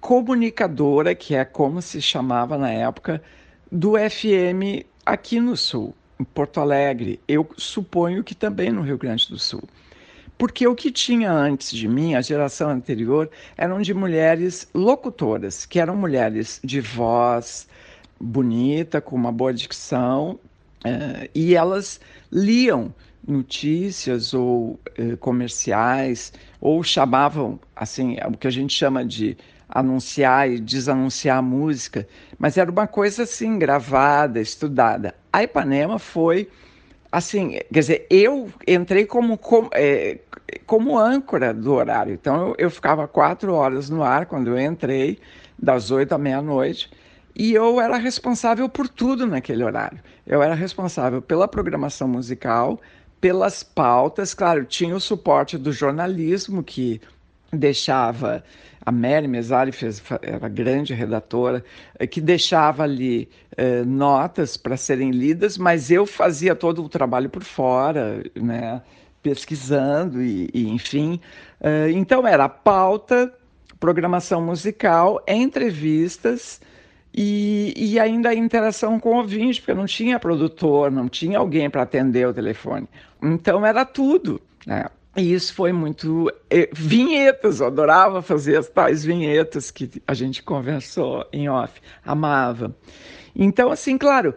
comunicadora, 0.00 1.14
que 1.14 1.34
é 1.34 1.44
como 1.44 1.82
se 1.82 2.00
chamava 2.00 2.56
na 2.56 2.70
época, 2.70 3.22
do 3.70 3.92
FM 3.92 4.86
aqui 5.04 5.38
no 5.38 5.54
Sul, 5.54 5.94
em 6.18 6.24
Porto 6.24 6.60
Alegre. 6.60 7.20
Eu 7.28 7.46
suponho 7.58 8.24
que 8.24 8.34
também 8.34 8.70
no 8.70 8.80
Rio 8.80 8.96
Grande 8.96 9.28
do 9.28 9.38
Sul. 9.38 9.62
Porque 10.42 10.66
o 10.66 10.74
que 10.74 10.90
tinha 10.90 11.30
antes 11.30 11.70
de 11.70 11.86
mim, 11.86 12.16
a 12.16 12.20
geração 12.20 12.68
anterior, 12.68 13.30
eram 13.56 13.80
de 13.80 13.94
mulheres 13.94 14.68
locutoras, 14.74 15.64
que 15.64 15.78
eram 15.78 15.94
mulheres 15.94 16.60
de 16.64 16.80
voz 16.80 17.68
bonita, 18.20 19.00
com 19.00 19.14
uma 19.14 19.30
boa 19.30 19.54
dicção, 19.54 20.40
uh, 20.84 21.28
e 21.32 21.54
elas 21.54 22.00
liam 22.32 22.92
notícias 23.24 24.34
ou 24.34 24.80
uh, 24.98 25.16
comerciais, 25.18 26.32
ou 26.60 26.82
chamavam, 26.82 27.60
assim, 27.76 28.16
o 28.26 28.36
que 28.36 28.48
a 28.48 28.50
gente 28.50 28.74
chama 28.74 29.04
de 29.04 29.36
anunciar 29.68 30.50
e 30.50 30.58
desanunciar 30.58 31.38
a 31.38 31.42
música, 31.42 32.04
mas 32.36 32.58
era 32.58 32.68
uma 32.68 32.88
coisa 32.88 33.22
assim, 33.22 33.60
gravada, 33.60 34.40
estudada. 34.40 35.14
A 35.32 35.44
Ipanema 35.44 36.00
foi 36.00 36.48
assim, 37.12 37.58
quer 37.70 37.80
dizer, 37.80 38.06
eu 38.08 38.50
entrei 38.66 39.04
como, 39.04 39.36
como, 39.36 39.68
é, 39.74 40.18
como 40.66 40.98
âncora 40.98 41.52
do 41.52 41.72
horário. 41.72 42.14
Então, 42.14 42.48
eu, 42.48 42.54
eu, 42.58 42.70
ficava 42.70 43.06
quatro 43.06 43.54
horas 43.54 43.88
no 43.90 44.02
ar 44.02 44.26
quando 44.26 44.48
eu 44.48 44.58
entrei, 44.58 45.18
das 45.58 45.90
oito 45.90 46.12
à 46.12 46.18
meia-noite, 46.18 46.90
e 47.34 47.52
eu 47.52 47.80
era 47.80 47.96
responsável 47.96 48.68
por 48.68 48.88
tudo 48.88 49.26
naquele 49.26 49.64
horário. 49.64 50.00
Eu 50.26 50.42
era 50.42 50.54
responsável 50.54 51.22
pela 51.22 51.48
programação 51.48 52.08
musical, 52.08 52.80
pelas 53.20 53.62
pautas, 53.62 54.34
claro, 54.34 54.64
tinha 54.64 54.94
o 54.94 55.00
suporte 55.00 55.56
do 55.56 55.72
jornalismo 55.72 56.62
que 56.62 57.00
deixava 57.52 58.42
a 58.84 58.90
Mary 58.90 59.28
Mesari 59.28 59.70
fez, 59.70 60.02
era 60.22 60.48
grande 60.48 60.92
redatora, 60.92 61.64
eh, 61.98 62.06
que 62.06 62.20
deixava 62.20 62.82
ali 62.82 63.28
eh, 63.56 63.84
notas 63.84 64.56
para 64.56 64.76
serem 64.76 65.12
lidas, 65.12 65.56
mas 65.56 65.90
eu 65.90 66.04
fazia 66.04 66.54
todo 66.54 66.82
o 66.84 66.88
trabalho 66.88 67.30
por 67.30 67.44
fora, 67.44 68.24
né, 68.34 68.82
pesquisando 69.22 70.22
e, 70.22 70.50
e 70.52 70.68
enfim. 70.68 71.20
Uh, 71.60 71.90
então 71.94 72.26
era 72.26 72.48
pauta, 72.48 73.32
programação 73.78 74.42
musical, 74.42 75.22
entrevistas 75.26 76.60
e, 77.14 77.72
e 77.76 78.00
ainda 78.00 78.30
a 78.30 78.34
interação 78.34 78.98
com 78.98 79.10
o 79.10 79.16
ouvinte, 79.18 79.60
porque 79.60 79.74
não 79.74 79.86
tinha 79.86 80.18
produtor, 80.18 80.90
não 80.90 81.08
tinha 81.08 81.38
alguém 81.38 81.68
para 81.68 81.82
atender 81.82 82.26
o 82.26 82.34
telefone. 82.34 82.88
Então 83.22 83.64
era 83.64 83.84
tudo. 83.84 84.40
Né? 84.66 84.86
E 85.16 85.32
isso 85.34 85.54
foi 85.54 85.72
muito. 85.72 86.32
Vinhetas, 86.72 87.60
eu 87.60 87.66
adorava 87.66 88.22
fazer 88.22 88.56
as 88.56 88.68
tais 88.68 89.04
vinhetas 89.04 89.70
que 89.70 90.02
a 90.06 90.14
gente 90.14 90.42
conversou 90.42 91.26
em 91.32 91.48
off, 91.48 91.80
amava. 92.04 92.74
Então, 93.36 93.70
assim, 93.70 93.98
claro, 93.98 94.34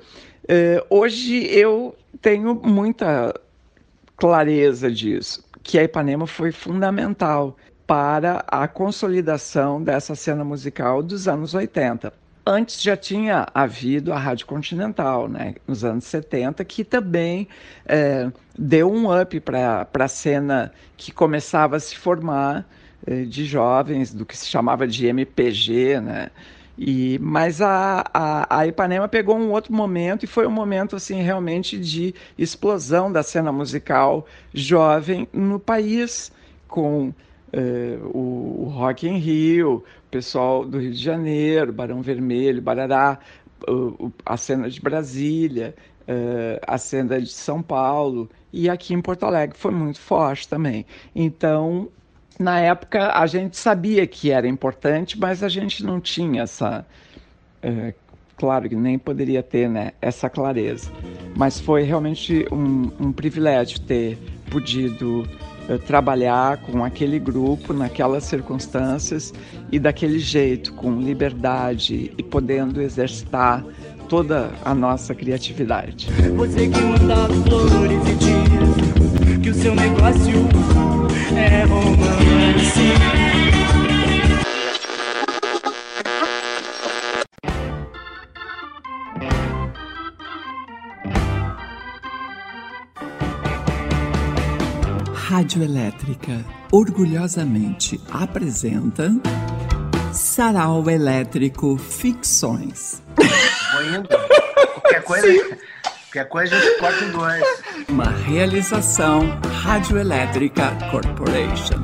eh, 0.47 0.83
hoje 0.89 1.45
eu 1.45 1.95
tenho 2.21 2.55
muita 2.55 3.33
clareza 4.17 4.91
disso, 4.91 5.43
que 5.63 5.77
a 5.77 5.83
Ipanema 5.83 6.27
foi 6.27 6.51
fundamental 6.51 7.55
para 7.85 8.43
a 8.47 8.67
consolidação 8.67 9.81
dessa 9.81 10.15
cena 10.15 10.43
musical 10.43 11.03
dos 11.03 11.27
anos 11.27 11.53
80. 11.53 12.11
Antes 12.47 12.81
já 12.81 12.95
tinha 12.95 13.47
havido 13.53 14.13
a 14.13 14.19
Rádio 14.19 14.45
Continental, 14.45 15.27
né, 15.27 15.55
nos 15.67 15.83
anos 15.83 16.03
70, 16.05 16.63
que 16.63 16.83
também 16.83 17.47
é, 17.87 18.31
deu 18.57 18.91
um 18.91 19.19
up 19.19 19.39
para 19.39 19.87
a 19.91 20.07
cena 20.07 20.71
que 20.95 21.11
começava 21.11 21.75
a 21.75 21.79
se 21.79 21.97
formar 21.97 22.67
é, 23.05 23.23
de 23.23 23.45
jovens, 23.45 24.13
do 24.13 24.25
que 24.25 24.37
se 24.37 24.47
chamava 24.47 24.87
de 24.87 25.07
MPG, 25.07 25.99
né? 26.01 26.29
E, 26.77 27.17
mas 27.21 27.61
a, 27.61 28.03
a, 28.13 28.59
a, 28.59 28.67
Ipanema 28.67 29.07
pegou 29.07 29.37
um 29.37 29.51
outro 29.51 29.73
momento 29.73 30.23
e 30.23 30.27
foi 30.27 30.45
um 30.45 30.51
momento 30.51 30.95
assim 30.95 31.21
realmente 31.21 31.77
de 31.77 32.13
explosão 32.37 33.11
da 33.11 33.23
cena 33.23 33.51
musical 33.51 34.25
jovem 34.53 35.27
no 35.31 35.57
país, 35.57 36.31
com 36.67 37.07
uh, 37.09 37.13
o, 38.13 38.65
o 38.65 38.69
Rock 38.69 39.07
in 39.07 39.17
Rio, 39.17 39.83
o 40.07 40.09
pessoal 40.11 40.65
do 40.65 40.79
Rio 40.79 40.91
de 40.91 41.01
Janeiro, 41.01 41.71
Barão 41.71 42.01
Vermelho, 42.01 42.61
Barará, 42.61 43.19
uh, 43.69 44.11
a 44.25 44.35
cena 44.35 44.69
de 44.69 44.81
Brasília, 44.81 45.73
uh, 46.01 46.59
a 46.67 46.77
cena 46.77 47.21
de 47.21 47.29
São 47.29 47.61
Paulo 47.61 48.29
e 48.51 48.69
aqui 48.69 48.93
em 48.93 49.01
Porto 49.01 49.25
Alegre 49.25 49.57
foi 49.57 49.71
muito 49.71 49.99
forte 49.99 50.47
também. 50.47 50.85
Então, 51.13 51.89
na 52.39 52.59
época, 52.59 53.11
a 53.17 53.25
gente 53.27 53.57
sabia 53.57 54.05
que 54.05 54.31
era 54.31 54.47
importante, 54.47 55.17
mas 55.17 55.41
a 55.41 55.49
gente 55.49 55.83
não 55.83 56.01
tinha 56.01 56.43
essa. 56.43 56.85
Uh, 57.63 57.93
claro 58.35 58.67
que 58.67 58.75
nem 58.75 58.99
poderia 58.99 59.41
ter 59.41 59.69
né, 59.69 59.93
essa 60.01 60.29
clareza. 60.29 60.91
Mas 61.35 61.59
foi 61.59 61.83
realmente 61.83 62.45
um, 62.51 62.91
um 62.99 63.11
privilégio 63.11 63.79
ter 63.79 64.17
podido 64.51 65.25
uh, 65.69 65.79
trabalhar 65.79 66.57
com 66.57 66.83
aquele 66.83 67.19
grupo, 67.19 67.73
naquelas 67.73 68.25
circunstâncias 68.25 69.33
e 69.71 69.79
daquele 69.79 70.19
jeito, 70.19 70.73
com 70.73 70.99
liberdade 70.99 72.11
e 72.17 72.23
podendo 72.23 72.81
exercitar 72.81 73.63
toda 74.09 74.51
a 74.63 74.75
nossa 74.75 75.15
criatividade. 75.15 76.09
Você 76.35 76.67
que 76.67 76.81
manda 76.81 77.27
flores 77.47 78.01
e 78.07 78.15
diz 78.15 79.41
que 79.41 79.49
o 79.49 79.53
seu 79.53 79.73
negócio 79.73 80.94
é 81.33 81.63
romance. 81.63 82.79
Rádio 95.13 95.63
Elétrica 95.63 96.45
orgulhosamente 96.71 97.99
apresenta 98.11 99.09
Sarau 100.13 100.89
Elétrico 100.89 101.77
Ficções. 101.77 103.01
Vou 103.17 103.83
indo. 103.83 104.07
Qualquer 104.81 105.03
coisa, 105.03 105.57
qualquer 106.15 106.29
coisa 106.29 106.55
a 106.55 106.59
gente 106.59 106.79
corta 106.79 107.03
em 107.03 107.11
dois. 107.11 107.43
Uma 107.89 108.05
realização 108.05 109.37
Radioelétrica 109.63 110.71
Corporation. 110.89 111.75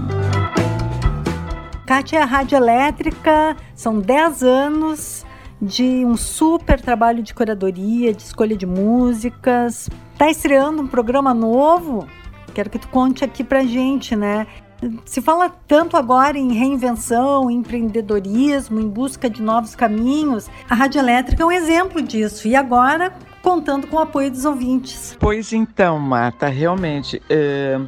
Kátia 1.85 2.23
Rádio 2.23 2.55
Elétrica, 2.55 3.57
são 3.75 3.99
10 3.99 4.43
anos 4.43 5.25
de 5.61 6.05
um 6.05 6.15
super 6.15 6.79
trabalho 6.79 7.21
de 7.21 7.33
curadoria, 7.33 8.13
de 8.13 8.21
escolha 8.21 8.55
de 8.55 8.65
músicas. 8.65 9.89
Tá 10.17 10.29
estreando 10.29 10.81
um 10.81 10.87
programa 10.87 11.33
novo? 11.33 12.07
Quero 12.53 12.69
que 12.69 12.79
tu 12.79 12.87
conte 12.87 13.25
aqui 13.25 13.43
pra 13.43 13.63
gente, 13.65 14.15
né? 14.15 14.47
Se 15.05 15.21
fala 15.21 15.49
tanto 15.67 15.97
agora 15.97 16.37
em 16.37 16.53
reinvenção, 16.53 17.51
em 17.51 17.57
empreendedorismo, 17.57 18.79
em 18.79 18.87
busca 18.87 19.29
de 19.29 19.41
novos 19.41 19.75
caminhos. 19.75 20.49
A 20.69 20.73
Rádio 20.73 20.99
Elétrica 20.99 21.43
é 21.43 21.45
um 21.45 21.51
exemplo 21.51 22.01
disso. 22.01 22.47
E 22.47 22.55
agora, 22.55 23.13
contando 23.41 23.87
com 23.87 23.97
o 23.97 23.99
apoio 23.99 24.29
dos 24.29 24.45
ouvintes. 24.45 25.17
Pois 25.19 25.53
então, 25.53 25.99
Marta, 25.99 26.47
realmente. 26.47 27.21
É, 27.29 27.79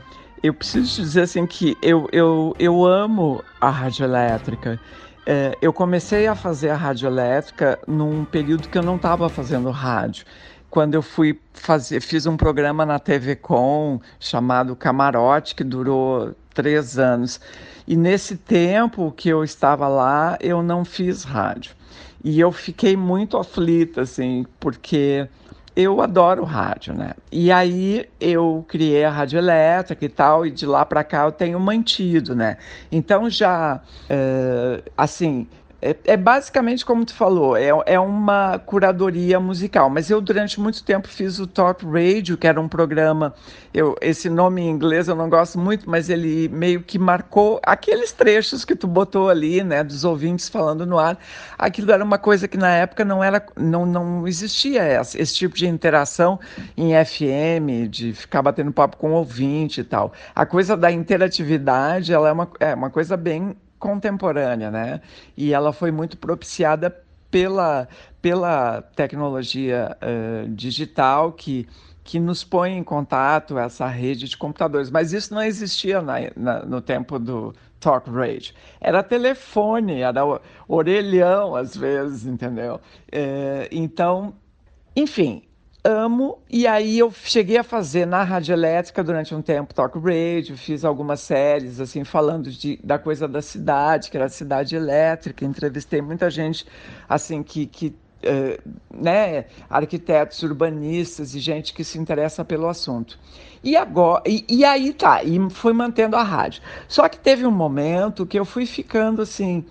eu 0.42 0.54
preciso 0.54 1.02
dizer 1.02 1.22
assim 1.22 1.46
que 1.46 1.78
eu, 1.82 2.08
eu, 2.12 2.54
eu 2.60 2.86
amo 2.86 3.44
a 3.62 3.70
Rádio 3.70 4.04
Elétrica. 4.04 4.80
É, 5.26 5.58
eu 5.62 5.72
comecei 5.72 6.28
a 6.28 6.36
fazer 6.36 6.70
a 6.70 6.76
Rádio 6.76 7.08
Elétrica 7.08 7.80
num 7.88 8.26
período 8.26 8.68
que 8.68 8.78
eu 8.78 8.84
não 8.84 8.98
estava 8.98 9.30
fazendo 9.30 9.70
rádio 9.72 10.26
quando 10.74 10.96
eu 10.96 11.04
fui 11.04 11.40
fazer, 11.54 12.02
fiz 12.02 12.26
um 12.26 12.36
programa 12.36 12.84
na 12.84 12.98
TV 12.98 13.36
Com 13.36 14.02
chamado 14.20 14.76
Camarote, 14.76 15.54
que 15.54 15.64
durou 15.64 16.34
três 16.52 16.98
anos. 16.98 17.40
E 17.88 17.96
nesse 17.96 18.36
tempo 18.36 19.14
que 19.16 19.30
eu 19.30 19.44
estava 19.44 19.88
lá, 19.88 20.36
eu 20.42 20.64
não 20.64 20.84
fiz 20.84 21.24
rádio. 21.24 21.76
E 22.24 22.40
eu 22.40 22.52
fiquei 22.52 22.98
muito 22.98 23.38
aflita, 23.38 24.02
assim, 24.02 24.48
porque 24.60 25.30
eu 25.76 26.02
adoro 26.02 26.44
rádio, 26.44 26.94
né? 26.94 27.14
E 27.32 27.52
aí 27.52 28.08
eu 28.20 28.64
criei 28.68 29.04
a 29.04 29.10
rádio 29.10 29.38
elétrica 29.38 30.06
e 30.06 30.10
tal, 30.10 30.46
e 30.46 30.52
de 30.52 30.66
lá 30.66 30.86
para 30.86 31.04
cá 31.04 31.24
eu 31.26 31.32
tenho 31.32 31.60
mantido, 31.60 32.36
né? 32.36 32.58
Então 32.92 33.30
já, 33.30 33.82
é, 34.10 34.84
assim, 34.96 35.48
é, 35.86 35.98
é, 36.06 36.16
basicamente 36.16 36.86
como 36.86 37.04
tu 37.04 37.14
falou, 37.14 37.58
é, 37.58 37.68
é 37.86 38.00
uma 38.00 38.58
curadoria 38.58 39.38
musical. 39.38 39.90
Mas 39.90 40.10
eu 40.10 40.22
durante 40.22 40.58
muito 40.58 40.82
tempo 40.82 41.10
fiz 41.10 41.40
o 41.40 41.46
Talk 41.46 41.86
Radio, 41.86 42.38
que 42.38 42.48
era 42.48 42.60
um 42.60 42.70
programa. 42.70 43.34
Eu, 43.74 43.94
esse 44.00 44.30
nome 44.30 44.62
em 44.62 44.70
inglês 44.70 45.10
eu 45.10 45.16
não 45.16 45.30
gosto 45.30 45.60
muito, 45.60 45.90
mas 45.90 46.10
ele 46.10 46.48
meio 46.48 46.82
que 46.82 46.98
marcou 46.98 47.60
aqueles 47.66 48.14
trechos 48.14 48.64
que 48.64 48.78
tu 48.78 48.88
botou 48.88 49.30
ali, 49.30 49.62
né, 49.62 49.84
dos 49.84 50.06
ouvintes 50.06 50.48
falando 50.48 50.86
no 50.86 50.98
ar. 50.98 51.20
Aquilo 51.58 51.92
era 51.92 52.04
uma 52.04 52.18
coisa 52.18 52.48
que 52.48 52.58
na 52.58 52.70
época 52.70 53.04
não 53.04 53.22
era, 53.22 53.46
não, 53.58 53.86
não 53.86 54.26
existia 54.26 55.02
esse, 55.02 55.20
esse 55.22 55.36
tipo 55.36 55.54
de 55.54 55.68
interação 55.68 56.40
em 56.78 56.94
FM, 56.94 57.90
de 57.90 58.14
ficar 58.14 58.42
batendo 58.42 58.72
papo 58.72 58.96
com 58.96 59.12
o 59.12 59.16
ouvinte 59.16 59.82
e 59.82 59.84
tal. 59.84 60.14
A 60.34 60.46
coisa 60.46 60.78
da 60.78 60.90
interatividade, 60.90 62.14
ela 62.14 62.30
é 62.30 62.32
uma, 62.32 62.50
é 62.62 62.74
uma 62.74 62.90
coisa 62.90 63.18
bem 63.18 63.54
contemporânea, 63.84 64.72
né? 64.72 65.02
E 65.36 65.54
ela 65.54 65.74
foi 65.74 65.92
muito 65.92 66.18
propiciada 66.18 66.90
pela, 67.30 67.90
pela 68.22 68.82
tecnologia 68.82 69.98
uh, 70.02 70.48
digital 70.48 71.34
que, 71.34 71.68
que 72.02 72.18
nos 72.18 72.46
põe 72.46 72.78
em 72.78 72.84
contato, 72.84 73.58
essa 73.58 73.86
rede 73.88 74.30
de 74.30 74.38
computadores. 74.38 74.90
Mas 74.90 75.12
isso 75.12 75.34
não 75.34 75.44
existia 75.44 76.02
na, 76.02 76.16
na, 76.34 76.66
no 76.66 76.80
tempo 76.80 77.20
do 77.20 77.54
talk 77.78 78.10
radio. 78.10 78.54
Era 78.80 79.04
telefone, 79.04 80.00
era 80.00 80.22
orelhão 80.66 81.54
às 81.54 81.76
vezes, 81.76 82.26
entendeu? 82.26 82.80
Então, 83.70 84.34
enfim, 84.96 85.44
amo. 85.84 86.40
E 86.50 86.66
aí 86.66 86.98
eu 86.98 87.12
cheguei 87.12 87.58
a 87.58 87.64
fazer 87.64 88.06
na 88.06 88.24
Rádio 88.24 88.54
Elétrica 88.54 89.04
durante 89.04 89.36
um 89.36 89.42
tempo 89.42 89.74
talk 89.74 89.98
radio, 90.00 90.56
fiz 90.58 90.86
algumas 90.86 91.20
séries 91.20 91.80
assim 91.80 92.04
falando 92.04 92.50
de, 92.50 92.80
da 92.84 92.98
coisa 92.98 93.28
da 93.28 93.42
cidade, 93.42 94.10
que 94.10 94.18
era 94.18 94.28
a 94.28 94.30
cidade 94.30 94.76
elétrica. 94.76 95.44
Entrevistei 95.44 96.02
muita 96.02 96.30
gente 96.30 96.66
assim 97.08 97.44
que, 97.44 97.66
que 97.66 97.88
uh, 98.24 98.72
né, 98.94 99.46
arquitetos, 99.70 100.42
urbanistas 100.44 101.36
e 101.36 101.40
gente 101.40 101.74
que 101.74 101.84
se 101.84 101.98
interessa 101.98 102.46
pelo 102.46 102.68
assunto. 102.68 103.20
E 103.64 103.76
agora, 103.76 104.24
e, 104.26 104.46
e 104.50 104.66
aí 104.66 104.94
tá, 104.94 105.24
e 105.24 105.40
fui 105.50 105.74
mantendo 105.74 106.16
a 106.16 106.24
rádio. 106.24 106.62
Só 106.88 107.08
que 107.08 107.18
teve 107.18 107.46
um 107.46 107.52
momento 107.52 108.26
que 108.26 108.38
eu 108.38 108.46
fui 108.46 108.66
ficando 108.66 109.22
assim 109.22 109.66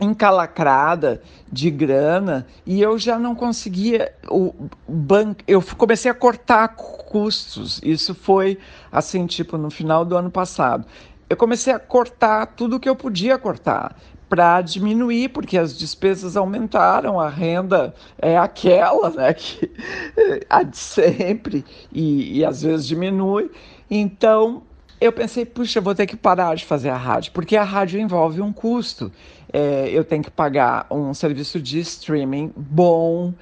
encalacrada 0.00 1.22
de 1.50 1.70
grana 1.70 2.46
e 2.66 2.82
eu 2.82 2.98
já 2.98 3.18
não 3.18 3.34
conseguia 3.34 4.12
o 4.28 4.54
banco 4.86 5.42
eu 5.46 5.62
comecei 5.76 6.10
a 6.10 6.14
cortar 6.14 6.68
custos. 6.68 7.80
Isso 7.82 8.14
foi 8.14 8.58
assim 8.92 9.26
tipo 9.26 9.56
no 9.56 9.70
final 9.70 10.04
do 10.04 10.16
ano 10.16 10.30
passado. 10.30 10.86
Eu 11.28 11.36
comecei 11.36 11.72
a 11.72 11.78
cortar 11.78 12.46
tudo 12.46 12.78
que 12.78 12.88
eu 12.88 12.94
podia 12.94 13.38
cortar 13.38 13.96
para 14.28 14.60
diminuir 14.60 15.28
porque 15.30 15.56
as 15.56 15.76
despesas 15.76 16.36
aumentaram 16.36 17.20
a 17.20 17.28
renda 17.28 17.94
é 18.20 18.36
aquela 18.36 19.10
né 19.10 19.32
que 19.32 19.70
a 20.50 20.62
de 20.62 20.76
sempre 20.76 21.64
e, 21.92 22.38
e 22.38 22.44
às 22.44 22.62
vezes 22.62 22.86
diminui. 22.86 23.50
Então 23.90 24.62
eu 25.00 25.12
pensei, 25.12 25.44
puxa, 25.44 25.80
vou 25.80 25.94
ter 25.94 26.06
que 26.06 26.16
parar 26.16 26.54
de 26.54 26.64
fazer 26.64 26.88
a 26.88 26.96
rádio, 26.96 27.32
porque 27.32 27.56
a 27.56 27.62
rádio 27.62 28.00
envolve 28.00 28.40
um 28.40 28.52
custo 28.52 29.12
é, 29.58 29.88
eu 29.88 30.04
tenho 30.04 30.22
que 30.22 30.30
pagar 30.30 30.86
um 30.90 31.14
serviço 31.14 31.58
de 31.58 31.80
streaming 31.80 32.52
bom 32.54 33.32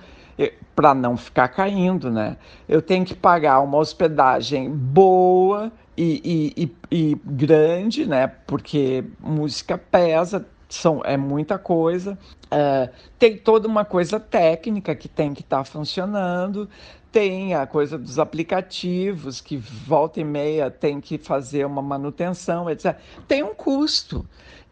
para 0.74 0.94
não 0.94 1.16
ficar 1.16 1.48
caindo, 1.48 2.10
né? 2.10 2.36
Eu 2.68 2.82
tenho 2.82 3.04
que 3.04 3.14
pagar 3.14 3.60
uma 3.60 3.78
hospedagem 3.78 4.70
boa 4.70 5.72
e, 5.96 6.52
e, 6.56 6.70
e, 6.90 7.10
e 7.10 7.20
grande, 7.24 8.06
né? 8.06 8.28
Porque 8.46 9.04
música 9.20 9.76
pesa, 9.76 10.46
são, 10.68 11.00
é 11.04 11.16
muita 11.16 11.58
coisa. 11.58 12.18
É, 12.50 12.90
tem 13.18 13.36
toda 13.36 13.68
uma 13.68 13.84
coisa 13.84 14.18
técnica 14.18 14.94
que 14.94 15.08
tem 15.08 15.32
que 15.32 15.42
estar 15.42 15.58
tá 15.58 15.64
funcionando. 15.64 16.68
Tem 17.12 17.54
a 17.54 17.66
coisa 17.66 17.96
dos 17.96 18.18
aplicativos 18.18 19.40
que 19.40 19.56
volta 19.56 20.20
e 20.20 20.24
meia 20.24 20.70
tem 20.70 21.00
que 21.00 21.18
fazer 21.18 21.64
uma 21.64 21.82
manutenção, 21.82 22.68
etc. 22.68 22.96
Tem 23.28 23.42
um 23.44 23.54
custo. 23.54 24.24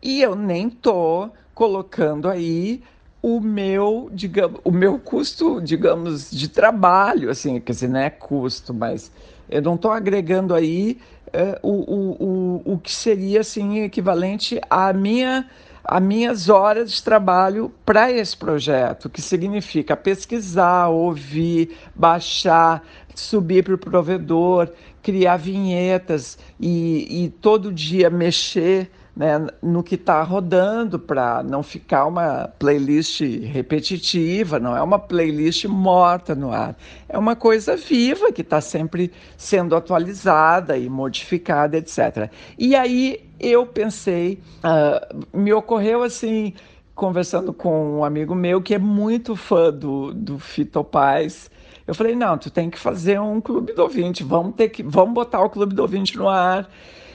E 0.03 0.21
eu 0.21 0.35
nem 0.35 0.69
tô 0.69 1.31
colocando 1.55 2.29
aí 2.29 2.83
o 3.23 3.41
meu, 3.41 4.11
digamos, 4.13 4.61
o 4.65 4.73
meu 4.73 4.99
custo, 4.99 5.61
digamos, 5.61 6.31
de 6.31 6.49
trabalho, 6.49 7.31
assim, 7.31 7.61
quer 7.61 7.73
dizer, 7.73 7.89
não 7.89 8.01
é 8.01 8.11
custo, 8.11 8.75
mas 8.75 9.13
eu 9.49 9.63
não 9.63 9.77
estou 9.77 9.93
agregando 9.93 10.55
aí 10.55 10.99
é, 11.33 11.59
o, 11.63 11.71
o, 11.71 12.63
o, 12.65 12.73
o 12.75 12.79
que 12.79 12.93
seria, 12.93 13.41
assim, 13.41 13.81
equivalente 13.81 14.61
à 14.69 14.93
minha 14.93 15.49
as 15.85 16.01
minhas 16.01 16.49
horas 16.49 16.93
de 16.93 17.03
trabalho 17.03 17.73
para 17.85 18.11
esse 18.11 18.37
projeto, 18.37 19.11
que 19.11 19.21
significa 19.21 19.97
pesquisar, 19.97 20.89
ouvir, 20.89 21.77
baixar, 21.93 22.85
subir 23.17 23.65
para 23.65 23.75
o 23.75 23.79
provedor, 23.79 24.71
criar 25.03 25.37
vinhetas 25.39 26.39
e, 26.61 27.25
e 27.25 27.29
todo 27.31 27.73
dia 27.73 28.09
mexer 28.09 28.91
né, 29.15 29.47
no 29.63 29.83
que 29.83 29.97
está 29.97 30.23
rodando 30.23 30.99
para 30.99 31.43
não 31.43 31.63
ficar 31.63 32.07
uma 32.07 32.49
playlist 32.59 33.21
repetitiva, 33.21 34.59
não 34.59 34.77
é 34.77 34.83
uma 34.83 34.99
playlist 34.99 35.67
morta 35.67 36.35
no 36.35 36.51
ar. 36.51 36.75
É 37.09 37.19
uma 37.19 37.37
coisa 37.37 37.77
viva 37.77 38.33
que 38.33 38.41
está 38.41 38.61
sempre 38.61 39.13
sendo 39.37 39.77
atualizada 39.77 40.79
e 40.79 40.89
modificada, 40.89 41.77
etc. 41.77 42.31
E 42.59 42.75
aí 42.75 43.23
eu 43.39 43.67
pensei, 43.67 44.41
uh, 44.65 45.37
me 45.37 45.53
ocorreu 45.53 46.03
assim, 46.03 46.55
conversando 46.95 47.53
com 47.53 47.99
um 47.99 48.05
amigo 48.05 48.35
meu 48.35 48.63
que 48.63 48.75
é 48.75 48.79
muito 48.79 49.37
fã 49.37 49.71
do, 49.71 50.15
do 50.15 50.39
Fito 50.39 50.83
Paz, 50.83 51.51
eu 51.87 51.95
falei, 51.95 52.15
não, 52.15 52.39
tu 52.39 52.49
tem 52.49 52.71
que 52.71 52.79
fazer 52.79 53.21
um 53.21 53.41
clube 53.41 53.73
do 53.73 53.83
ouvinte, 53.83 54.23
vamos 54.23 54.55
ter 54.55 54.69
que, 54.69 54.83
vamos 54.83 55.13
botar 55.13 55.43
o 55.43 55.51
clube 55.51 55.75
do 55.75 55.83
ouvinte 55.83 56.17
no 56.17 56.29
ar. 56.29 56.69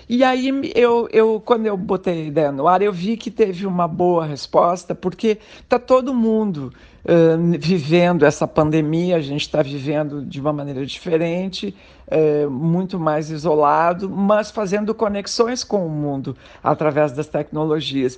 E 0.09 0.23
aí, 0.23 0.71
eu, 0.73 1.09
eu, 1.11 1.41
quando 1.43 1.65
eu 1.65 1.75
botei 1.75 2.21
a 2.21 2.25
ideia 2.25 2.51
no 2.51 2.65
ar, 2.65 2.81
eu 2.81 2.93
vi 2.93 3.17
que 3.17 3.29
teve 3.29 3.65
uma 3.65 3.89
boa 3.89 4.25
resposta, 4.25 4.95
porque 4.95 5.37
está 5.59 5.77
todo 5.77 6.13
mundo 6.13 6.71
uh, 7.03 7.59
vivendo 7.59 8.23
essa 8.23 8.47
pandemia, 8.47 9.17
a 9.17 9.21
gente 9.21 9.41
está 9.41 9.61
vivendo 9.61 10.23
de 10.23 10.39
uma 10.39 10.53
maneira 10.53 10.85
diferente, 10.85 11.75
uh, 12.07 12.49
muito 12.49 12.97
mais 12.97 13.29
isolado, 13.29 14.09
mas 14.09 14.49
fazendo 14.49 14.95
conexões 14.95 15.61
com 15.61 15.85
o 15.85 15.89
mundo 15.89 16.37
através 16.63 17.11
das 17.11 17.27
tecnologias. 17.27 18.17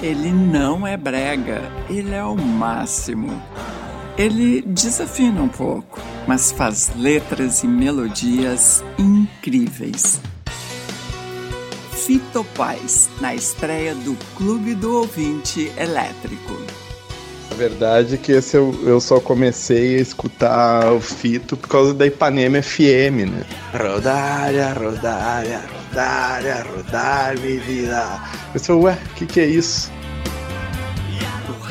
Ele 0.00 0.30
não 0.30 0.86
é 0.86 0.96
brega, 0.96 1.62
ele 1.90 2.14
é 2.14 2.22
o 2.22 2.36
máximo. 2.36 3.42
Ele 4.16 4.62
desafina 4.62 5.42
um 5.42 5.48
pouco, 5.48 6.00
mas 6.24 6.52
faz 6.52 6.92
letras 6.94 7.64
e 7.64 7.66
melodias 7.66 8.84
incríveis. 8.96 10.20
Fito 11.90 12.44
Paz, 12.56 13.10
na 13.20 13.34
estreia 13.34 13.92
do 13.92 14.16
Clube 14.36 14.76
do 14.76 14.98
Ouvinte 14.98 15.72
Elétrico. 15.76 16.56
A 17.50 17.54
verdade 17.54 18.14
é 18.14 18.16
que 18.16 18.30
esse 18.30 18.56
eu, 18.56 18.72
eu 18.84 19.00
só 19.00 19.18
comecei 19.18 19.96
a 19.96 20.02
escutar 20.02 20.92
o 20.92 21.00
Fito 21.00 21.56
por 21.56 21.68
causa 21.68 21.92
da 21.92 22.06
Ipanema 22.06 22.62
FM, 22.62 23.26
né? 23.32 23.44
Rodária, 23.72 24.74
rodária, 24.74 25.60
rodária, 25.88 26.62
rodar, 26.62 27.36
minha 27.40 27.60
vida. 27.60 28.20
Eu 28.54 28.60
sou, 28.60 28.82
ué, 28.82 28.96
o 29.10 29.14
que, 29.14 29.26
que 29.26 29.40
é 29.40 29.46
isso? 29.46 29.90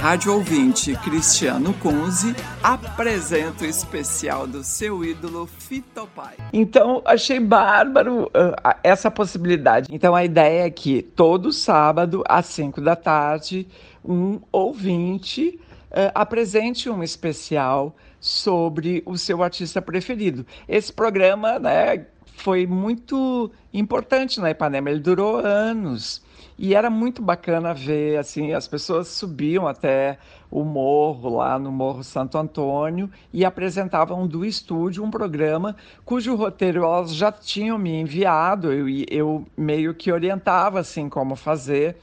Rádio 0.04 0.34
ouvinte 0.34 0.94
Cristiano 0.98 1.74
Kunze 1.76 2.36
apresenta 2.62 3.64
o 3.64 3.66
especial 3.66 4.46
do 4.46 4.62
seu 4.62 5.02
ídolo 5.02 5.48
Fito 5.48 6.06
Pai. 6.14 6.36
Então, 6.52 7.02
achei 7.06 7.40
bárbaro 7.40 8.24
uh, 8.26 8.76
essa 8.84 9.10
possibilidade. 9.10 9.88
Então, 9.90 10.14
a 10.14 10.26
ideia 10.26 10.66
é 10.66 10.70
que 10.70 11.02
todo 11.02 11.54
sábado, 11.54 12.22
às 12.28 12.48
5 12.48 12.82
da 12.82 12.98
tarde, 12.98 13.66
um 14.04 14.42
ouvinte 14.52 15.58
uh, 15.90 16.12
apresente 16.14 16.90
um 16.90 17.02
especial 17.02 17.96
sobre 18.20 19.02
o 19.06 19.18
seu 19.18 19.42
artista 19.42 19.82
preferido. 19.82 20.46
Esse 20.68 20.92
programa 20.92 21.58
né, 21.60 22.08
foi 22.36 22.68
muito 22.68 23.50
importante 23.74 24.42
na 24.42 24.52
Ipanema, 24.52 24.90
ele 24.90 25.00
durou 25.00 25.38
anos. 25.38 26.22
E 26.64 26.74
era 26.76 26.90
muito 26.90 27.22
bacana 27.22 27.74
ver, 27.74 28.18
assim, 28.18 28.54
as 28.54 28.70
pessoas 28.70 29.10
subiam 29.10 29.68
até 29.68 30.18
o 30.50 30.64
morro, 30.64 31.36
lá 31.36 31.60
no 31.60 31.70
Morro 31.70 32.06
Santo 32.06 32.38
Antônio, 32.38 33.12
e 33.34 33.44
apresentavam 33.44 34.26
do 34.26 34.46
estúdio 34.46 35.04
um 35.04 35.12
programa 35.12 35.76
cujo 36.06 36.34
roteiro 36.36 36.86
elas 36.86 37.14
já 37.14 37.34
tinham 37.34 37.78
me 37.78 38.00
enviado, 38.00 38.72
eu, 38.72 38.88
eu 39.12 39.46
meio 39.58 39.94
que 39.94 40.10
orientava, 40.10 40.80
assim, 40.80 41.10
como 41.10 41.36
fazer. 41.36 41.98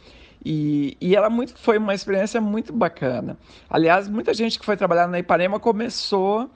E, 0.44 0.94
e 1.00 1.16
ela 1.16 1.30
muito, 1.30 1.58
foi 1.58 1.78
uma 1.78 1.94
experiência 1.94 2.38
muito 2.38 2.70
bacana. 2.70 3.38
Aliás, 3.66 4.08
muita 4.08 4.34
gente 4.34 4.58
que 4.58 4.66
foi 4.66 4.76
trabalhar 4.76 5.06
na 5.08 5.18
Ipanema 5.18 5.58
começou 5.58 6.50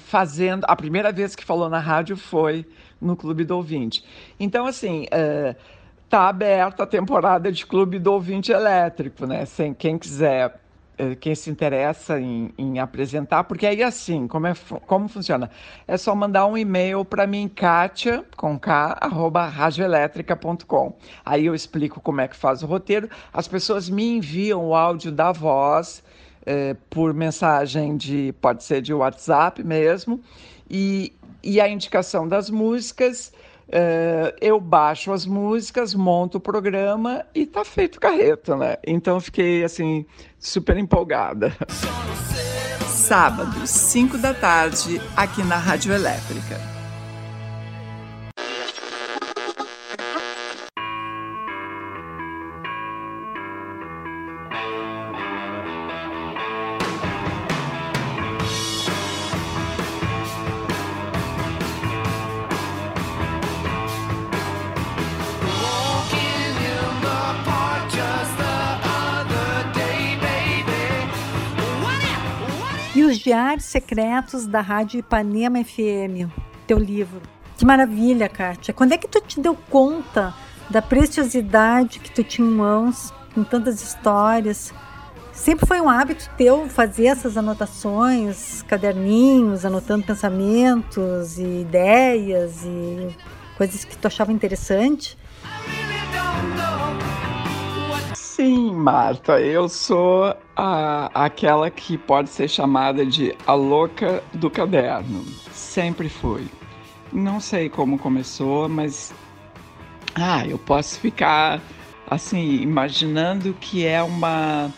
fazendo. 0.00 0.64
A 0.66 0.74
primeira 0.74 1.12
vez 1.12 1.36
que 1.36 1.44
falou 1.44 1.68
na 1.68 1.78
rádio 1.78 2.16
foi 2.16 2.66
no 3.00 3.14
Clube 3.14 3.44
do 3.44 3.54
Ouvinte. 3.54 4.04
Então, 4.40 4.66
assim. 4.66 5.04
Uh, 5.04 5.75
tá 6.08 6.28
aberta 6.28 6.84
a 6.84 6.86
temporada 6.86 7.50
de 7.50 7.66
Clube 7.66 7.98
do 7.98 8.12
Ouvinte 8.12 8.52
Elétrico, 8.52 9.26
né? 9.26 9.44
Sem 9.44 9.74
quem 9.74 9.98
quiser, 9.98 10.60
eh, 10.96 11.14
quem 11.16 11.34
se 11.34 11.50
interessa 11.50 12.20
em, 12.20 12.52
em 12.56 12.78
apresentar, 12.78 13.44
porque 13.44 13.66
aí 13.66 13.82
assim, 13.82 14.28
como, 14.28 14.46
é, 14.46 14.54
como 14.86 15.08
funciona? 15.08 15.50
É 15.86 15.96
só 15.96 16.14
mandar 16.14 16.46
um 16.46 16.56
e-mail 16.56 17.04
para 17.04 17.26
mim, 17.26 17.48
Kátia, 17.48 18.24
com 18.36 18.58
K, 18.58 18.96
arroba 19.00 19.46
radioelétrica.com. 19.46 20.96
Aí 21.24 21.46
eu 21.46 21.54
explico 21.54 22.00
como 22.00 22.20
é 22.20 22.28
que 22.28 22.36
faz 22.36 22.62
o 22.62 22.66
roteiro. 22.66 23.08
As 23.32 23.48
pessoas 23.48 23.88
me 23.88 24.16
enviam 24.16 24.64
o 24.64 24.74
áudio 24.74 25.10
da 25.10 25.32
voz 25.32 26.04
eh, 26.46 26.76
por 26.88 27.12
mensagem 27.12 27.96
de, 27.96 28.32
pode 28.40 28.62
ser 28.62 28.80
de 28.80 28.94
WhatsApp 28.94 29.64
mesmo, 29.64 30.20
e, 30.70 31.12
e 31.42 31.60
a 31.60 31.68
indicação 31.68 32.28
das 32.28 32.48
músicas 32.48 33.32
Uh, 33.68 34.30
eu 34.40 34.60
baixo 34.60 35.12
as 35.12 35.26
músicas, 35.26 35.92
monto 35.94 36.38
o 36.38 36.40
programa 36.40 37.26
e 37.34 37.44
tá 37.44 37.64
feito 37.64 37.98
carreta, 37.98 38.56
né? 38.56 38.76
Então 38.86 39.20
fiquei 39.20 39.64
assim 39.64 40.06
super 40.38 40.76
empolgada. 40.76 41.52
Sábado, 42.88 43.66
5 43.66 44.18
da 44.18 44.34
tarde, 44.34 45.00
aqui 45.16 45.42
na 45.42 45.56
Rádio 45.56 45.92
Elétrica. 45.92 46.75
Secretos 73.66 74.46
da 74.46 74.60
Rádio 74.60 75.00
Ipanema 75.00 75.62
FM, 75.62 76.30
teu 76.68 76.78
livro. 76.78 77.20
Que 77.58 77.66
maravilha, 77.66 78.28
Kátia. 78.28 78.72
Quando 78.72 78.92
é 78.92 78.96
que 78.96 79.08
tu 79.08 79.20
te 79.20 79.40
deu 79.40 79.56
conta 79.68 80.32
da 80.70 80.80
preciosidade 80.80 81.98
que 81.98 82.12
tu 82.12 82.22
tinha 82.22 82.46
em 82.46 82.50
mãos, 82.50 83.12
com 83.34 83.42
tantas 83.42 83.82
histórias? 83.82 84.72
Sempre 85.32 85.66
foi 85.66 85.80
um 85.80 85.88
hábito 85.88 86.30
teu 86.38 86.68
fazer 86.68 87.06
essas 87.06 87.36
anotações, 87.36 88.62
caderninhos, 88.62 89.64
anotando 89.64 90.06
pensamentos 90.06 91.36
e 91.36 91.62
ideias 91.62 92.64
e 92.64 93.08
coisas 93.56 93.84
que 93.84 93.96
tu 93.96 94.06
achava 94.06 94.30
interessante? 94.30 95.18
Sim, 98.36 98.70
Marta, 98.74 99.40
eu 99.40 99.66
sou 99.66 100.36
a, 100.54 101.24
aquela 101.24 101.70
que 101.70 101.96
pode 101.96 102.28
ser 102.28 102.48
chamada 102.48 103.06
de 103.06 103.34
a 103.46 103.54
louca 103.54 104.22
do 104.34 104.50
caderno. 104.50 105.24
Sempre 105.50 106.10
fui. 106.10 106.46
Não 107.10 107.40
sei 107.40 107.70
como 107.70 107.98
começou, 107.98 108.68
mas 108.68 109.14
ah, 110.14 110.46
eu 110.46 110.58
posso 110.58 111.00
ficar 111.00 111.62
assim 112.10 112.60
imaginando 112.60 113.54
que 113.54 113.86
é 113.86 114.02
uma 114.02 114.70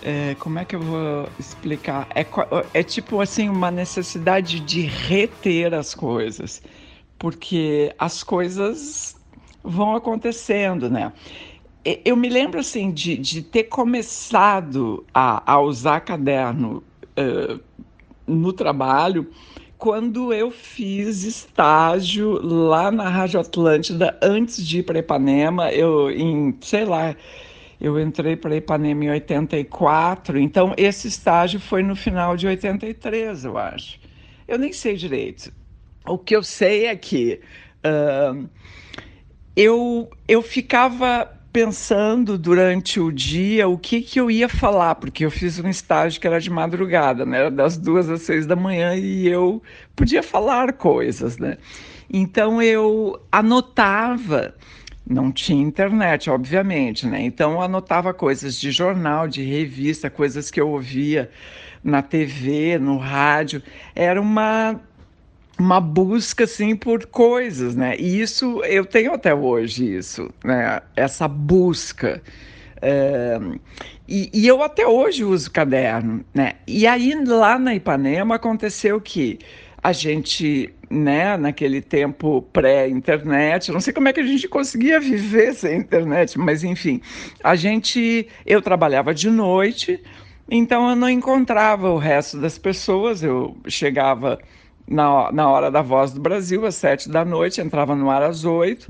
é, 0.00 0.36
como 0.38 0.60
é 0.60 0.64
que 0.64 0.76
eu 0.76 0.80
vou 0.80 1.28
explicar? 1.40 2.06
É, 2.14 2.24
é 2.72 2.84
tipo 2.84 3.20
assim 3.20 3.48
uma 3.48 3.72
necessidade 3.72 4.60
de 4.60 4.82
reter 4.82 5.74
as 5.74 5.92
coisas, 5.92 6.62
porque 7.18 7.92
as 7.98 8.22
coisas 8.22 9.16
vão 9.64 9.96
acontecendo, 9.96 10.88
né? 10.88 11.12
Eu 11.84 12.16
me 12.16 12.28
lembro 12.28 12.60
assim 12.60 12.90
de, 12.90 13.16
de 13.16 13.42
ter 13.42 13.64
começado 13.64 15.04
a, 15.12 15.52
a 15.52 15.60
usar 15.60 16.00
caderno 16.00 16.82
uh, 17.18 17.60
no 18.26 18.52
trabalho 18.52 19.28
quando 19.82 20.32
eu 20.32 20.52
fiz 20.52 21.24
estágio 21.24 22.40
lá 22.40 22.88
na 22.92 23.08
Rádio 23.08 23.40
Atlântida 23.40 24.16
antes 24.22 24.64
de 24.64 24.78
ir 24.78 24.84
para 24.84 25.00
Ipanema, 25.00 25.72
eu 25.72 26.08
em, 26.08 26.56
sei 26.60 26.84
lá, 26.84 27.16
eu 27.80 27.98
entrei 28.00 28.36
para 28.36 28.54
Ipanema 28.54 29.06
em 29.06 29.10
84, 29.10 30.38
então 30.38 30.72
esse 30.76 31.08
estágio 31.08 31.58
foi 31.58 31.82
no 31.82 31.96
final 31.96 32.36
de 32.36 32.46
83, 32.46 33.44
eu 33.44 33.58
acho. 33.58 33.98
Eu 34.46 34.56
nem 34.56 34.72
sei 34.72 34.94
direito. 34.94 35.52
O 36.06 36.16
que 36.16 36.36
eu 36.36 36.44
sei 36.44 36.86
é 36.86 36.94
que 36.94 37.40
uh, 37.84 38.48
eu, 39.56 40.08
eu 40.28 40.42
ficava 40.42 41.28
pensando 41.52 42.38
durante 42.38 42.98
o 43.00 43.12
dia 43.12 43.68
o 43.68 43.78
que, 43.78 44.00
que 44.02 44.18
eu 44.20 44.30
ia 44.30 44.48
falar, 44.48 44.94
porque 44.96 45.24
eu 45.24 45.30
fiz 45.30 45.58
um 45.58 45.68
estágio 45.68 46.20
que 46.20 46.26
era 46.26 46.40
de 46.40 46.50
madrugada, 46.50 47.26
né? 47.26 47.38
Era 47.40 47.50
das 47.50 47.76
duas 47.76 48.08
às 48.08 48.22
seis 48.22 48.46
da 48.46 48.56
manhã 48.56 48.94
e 48.96 49.28
eu 49.28 49.62
podia 49.94 50.22
falar 50.22 50.72
coisas, 50.72 51.38
né? 51.38 51.58
Então 52.10 52.60
eu 52.62 53.20
anotava 53.30 54.54
Não 55.06 55.32
tinha 55.32 55.62
internet, 55.62 56.30
obviamente, 56.30 57.06
né? 57.06 57.22
Então 57.22 57.52
eu 57.54 57.62
anotava 57.62 58.14
coisas 58.14 58.58
de 58.58 58.70
jornal, 58.70 59.28
de 59.28 59.42
revista, 59.42 60.08
coisas 60.10 60.50
que 60.50 60.60
eu 60.60 60.68
ouvia 60.70 61.30
na 61.82 62.02
TV, 62.02 62.78
no 62.78 62.98
rádio. 62.98 63.62
Era 63.94 64.20
uma 64.20 64.80
uma 65.58 65.80
busca 65.80 66.44
assim 66.44 66.74
por 66.74 67.06
coisas, 67.06 67.74
né? 67.74 67.96
E 67.98 68.20
isso 68.20 68.62
eu 68.64 68.84
tenho 68.84 69.12
até 69.12 69.34
hoje 69.34 69.96
isso, 69.96 70.30
né? 70.44 70.80
Essa 70.96 71.28
busca. 71.28 72.22
É, 72.80 73.38
e, 74.08 74.28
e, 74.34 74.46
eu 74.46 74.60
até 74.62 74.84
hoje 74.86 75.22
uso 75.22 75.50
caderno, 75.50 76.24
né? 76.34 76.54
E 76.66 76.86
aí 76.86 77.14
lá 77.24 77.58
na 77.58 77.74
Ipanema 77.74 78.34
aconteceu 78.34 79.00
que 79.00 79.38
a 79.82 79.92
gente, 79.92 80.72
né, 80.88 81.36
naquele 81.36 81.80
tempo 81.80 82.42
pré-internet, 82.52 83.72
não 83.72 83.80
sei 83.80 83.92
como 83.92 84.08
é 84.08 84.12
que 84.12 84.20
a 84.20 84.26
gente 84.26 84.46
conseguia 84.48 85.00
viver 85.00 85.54
sem 85.56 85.78
internet, 85.78 86.38
mas 86.38 86.62
enfim, 86.62 87.00
a 87.42 87.56
gente, 87.56 88.28
eu 88.46 88.62
trabalhava 88.62 89.12
de 89.12 89.28
noite, 89.28 90.00
então 90.48 90.90
eu 90.90 90.96
não 90.96 91.08
encontrava 91.08 91.90
o 91.90 91.98
resto 91.98 92.38
das 92.38 92.58
pessoas, 92.58 93.22
eu 93.22 93.56
chegava 93.66 94.38
na, 94.88 95.30
na 95.32 95.48
hora 95.48 95.70
da 95.70 95.82
Voz 95.82 96.12
do 96.12 96.20
Brasil, 96.20 96.64
às 96.66 96.74
sete 96.74 97.08
da 97.08 97.24
noite, 97.24 97.60
entrava 97.60 97.94
no 97.94 98.10
ar 98.10 98.22
às 98.22 98.44
oito, 98.44 98.88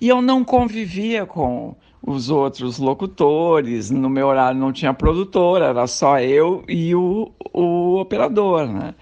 e 0.00 0.08
eu 0.08 0.20
não 0.20 0.44
convivia 0.44 1.26
com 1.26 1.74
os 2.02 2.30
outros 2.30 2.78
locutores, 2.78 3.90
no 3.90 4.08
meu 4.08 4.28
horário 4.28 4.58
não 4.58 4.72
tinha 4.72 4.94
produtora, 4.94 5.66
era 5.66 5.86
só 5.86 6.20
eu 6.20 6.64
e 6.68 6.94
o, 6.94 7.32
o 7.52 7.98
operador, 7.98 8.68
né? 8.68 8.94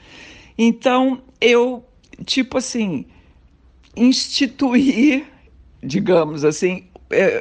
Então, 0.56 1.20
eu, 1.40 1.84
tipo 2.24 2.58
assim, 2.58 3.04
instituí, 3.96 5.26
digamos 5.82 6.44
assim, 6.44 6.84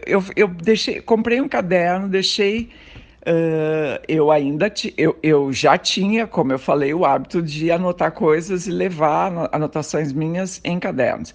eu, 0.05 0.23
eu 0.35 0.47
deixei, 0.47 1.01
comprei 1.01 1.39
um 1.39 1.47
caderno, 1.47 2.09
deixei 2.09 2.69
Uh, 3.25 4.03
eu 4.05 4.29
ainda 4.31 4.71
eu, 4.97 5.17
eu 5.23 5.53
já 5.53 5.77
tinha, 5.77 6.27
como 6.27 6.51
eu 6.51 6.59
falei, 6.59 6.93
o 6.93 7.05
hábito 7.05 7.41
de 7.41 7.71
anotar 7.71 8.11
coisas 8.11 8.67
e 8.67 8.71
levar 8.71 9.49
anotações 9.49 10.11
minhas 10.11 10.59
em 10.61 10.77
cadernos. 10.77 11.33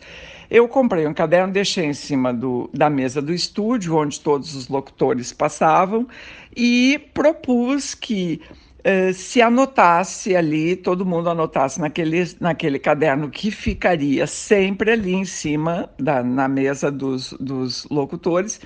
Eu 0.50 0.68
comprei 0.68 1.06
um 1.06 1.14
caderno, 1.14 1.50
deixei 1.50 1.86
em 1.86 1.94
cima 1.94 2.32
do, 2.32 2.68
da 2.74 2.90
mesa 2.90 3.22
do 3.22 3.32
estúdio, 3.32 3.96
onde 3.96 4.20
todos 4.20 4.54
os 4.54 4.68
locutores 4.68 5.32
passavam, 5.32 6.06
e 6.54 7.00
propus 7.14 7.94
que 7.94 8.42
uh, 8.80 9.12
se 9.14 9.40
anotasse 9.40 10.36
ali, 10.36 10.76
todo 10.76 11.06
mundo 11.06 11.30
anotasse 11.30 11.80
naquele, 11.80 12.22
naquele 12.38 12.78
caderno 12.78 13.30
que 13.30 13.50
ficaria 13.50 14.26
sempre 14.26 14.92
ali 14.92 15.14
em 15.14 15.24
cima, 15.24 15.88
da, 15.98 16.22
na 16.22 16.48
mesa 16.48 16.90
dos, 16.90 17.32
dos 17.40 17.86
locutores, 17.90 18.60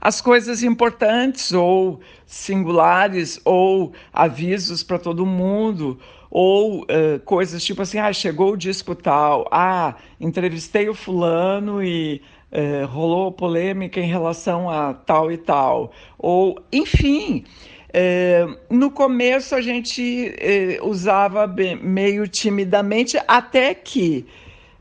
as 0.00 0.20
coisas 0.20 0.62
importantes 0.62 1.52
ou 1.52 2.00
singulares 2.26 3.40
ou 3.44 3.92
avisos 4.12 4.82
para 4.82 4.98
todo 4.98 5.24
mundo 5.24 5.98
ou 6.30 6.82
uh, 6.82 7.20
coisas 7.24 7.64
tipo 7.64 7.82
assim, 7.82 7.98
ah, 7.98 8.12
chegou 8.12 8.52
o 8.52 8.56
disco 8.56 8.94
tal, 8.94 9.48
ah, 9.50 9.94
entrevistei 10.20 10.88
o 10.88 10.94
fulano 10.94 11.82
e 11.82 12.20
uh, 12.52 12.86
rolou 12.86 13.32
polêmica 13.32 14.00
em 14.00 14.08
relação 14.08 14.68
a 14.68 14.92
tal 14.92 15.30
e 15.30 15.38
tal, 15.38 15.92
ou 16.18 16.60
enfim, 16.72 17.44
uh, 17.88 18.58
no 18.68 18.90
começo 18.90 19.54
a 19.54 19.60
gente 19.60 20.36
usava 20.82 21.46
bem, 21.46 21.76
meio 21.76 22.26
timidamente 22.28 23.16
até 23.26 23.74
que 23.74 24.26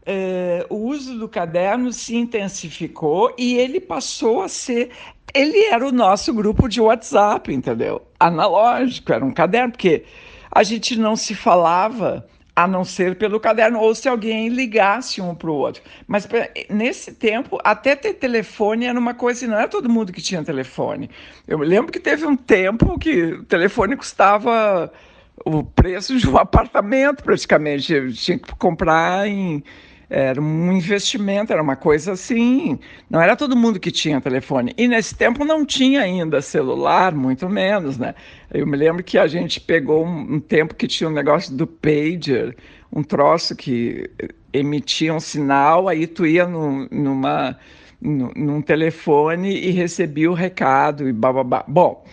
Uh, 0.08 0.74
o 0.74 0.88
uso 0.88 1.18
do 1.18 1.28
caderno 1.28 1.91
se 1.91 2.15
intensificou 2.15 3.34
e 3.38 3.56
ele 3.56 3.80
passou 3.80 4.44
a 4.44 4.48
ser. 4.48 4.91
Ele 5.34 5.65
era 5.65 5.86
o 5.86 5.91
nosso 5.91 6.34
grupo 6.34 6.70
de 6.70 6.80
WhatsApp, 6.80 7.52
entendeu? 7.52 8.02
Analógico, 8.20 9.12
era 9.12 9.26
um 9.26 9.34
caderno, 9.34 9.72
porque 9.72 10.06
a 10.52 10.63
gente 10.63 10.96
não 10.98 11.15
se 11.15 11.34
falava 11.34 12.26
a 12.56 12.65
não 12.68 12.86
ser 12.86 13.18
pelo 13.18 13.39
caderno, 13.39 13.80
ou 13.80 13.94
se 13.94 14.08
alguém 14.08 14.48
ligasse 14.48 15.22
um 15.22 15.36
para 15.36 15.50
o 15.50 15.54
outro. 15.54 15.84
Mas 16.08 16.26
nesse 16.70 17.13
tempo, 17.13 17.60
até 17.63 17.96
ter 17.96 18.13
telefone 18.13 18.86
era 18.86 18.98
uma 18.98 19.13
coisa, 19.13 19.46
não 19.46 19.58
era 19.58 19.68
todo 19.68 19.89
mundo 19.89 20.13
que 20.13 20.22
tinha 20.22 20.41
telefone. 20.41 21.10
Eu 21.46 21.60
me 21.60 21.65
lembro 21.65 21.91
que 21.91 22.00
teve 22.00 22.26
um 22.26 22.36
tempo 22.38 22.98
que 22.98 23.34
o 23.34 23.44
telefone 23.44 23.98
custava 23.98 24.89
o 25.44 25.63
preço 25.63 26.18
de 26.18 26.30
um 26.30 26.38
apartamento, 26.39 27.24
praticamente. 27.24 27.94
Eu 27.94 28.13
tinha 28.13 28.39
que 28.39 28.56
comprar 28.56 29.28
em 29.28 29.62
era 30.10 30.41
um 30.41 30.72
investimento, 30.72 31.52
era 31.52 31.62
uma 31.62 31.76
coisa 31.76 32.13
assim. 32.13 32.80
Não 33.10 33.22
era 33.22 33.36
todo 33.36 33.56
mundo 33.56 33.80
que 33.80 33.91
tinha 33.91 34.22
telefone. 34.22 34.74
E 34.78 34.88
nesse 34.88 35.15
tempo 35.15 35.44
não 35.44 35.65
tinha 35.65 36.02
ainda 36.02 36.41
celular, 36.41 37.13
muito 37.13 37.50
menos, 37.50 37.98
né? 37.98 38.13
Eu 38.54 38.65
me 38.68 38.78
lembro 38.78 39.04
que 39.04 39.18
a 39.18 39.28
gente 39.28 39.60
pegou 39.60 40.06
um, 40.06 40.36
um 40.36 40.39
tempo 40.39 40.76
que 40.76 40.88
tinha 40.88 41.10
um 41.10 41.13
negócio 41.13 41.56
do 41.56 41.65
pager, 41.65 42.56
um 42.91 43.04
troço 43.04 43.56
que 43.56 44.10
emitia 44.54 45.13
um 45.13 45.20
sinal, 45.20 45.88
aí 45.88 46.08
tu 46.08 46.26
ia 46.26 46.48
no, 46.48 46.88
numa, 46.89 47.58
no, 48.02 48.32
num 48.36 48.62
telefone 48.62 49.54
e 49.54 49.72
recebia 49.72 50.30
o 50.32 50.34
recado 50.34 51.10
e 51.10 51.13
bababá. 51.13 51.65
Bom, 51.68 52.06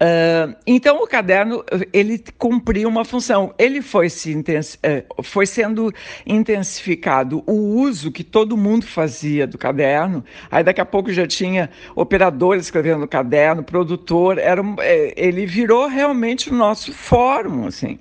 Uh, 0.00 0.54
então 0.64 1.02
o 1.02 1.08
caderno 1.08 1.64
ele 1.92 2.22
cumpriu 2.38 2.88
uma 2.88 3.04
função. 3.04 3.52
Ele 3.58 3.82
foi, 3.82 4.08
se 4.08 4.32
uh, 4.32 5.22
foi 5.24 5.44
sendo 5.44 5.92
intensificado 6.24 7.42
o 7.46 7.80
uso 7.80 8.12
que 8.12 8.22
todo 8.22 8.56
mundo 8.56 8.86
fazia 8.86 9.44
do 9.44 9.58
caderno. 9.58 10.24
Aí 10.50 10.62
daqui 10.62 10.80
a 10.80 10.84
pouco 10.84 11.12
já 11.12 11.26
tinha 11.26 11.68
operador 11.96 12.56
escrevendo 12.56 13.00
no 13.00 13.08
caderno, 13.08 13.64
produtor. 13.64 14.38
Era 14.38 14.62
um, 14.62 14.76
é, 14.78 15.12
ele 15.16 15.44
virou 15.46 15.88
realmente 15.88 16.48
o 16.48 16.54
nosso 16.54 16.92
fórum, 16.92 17.66
assim. 17.66 17.98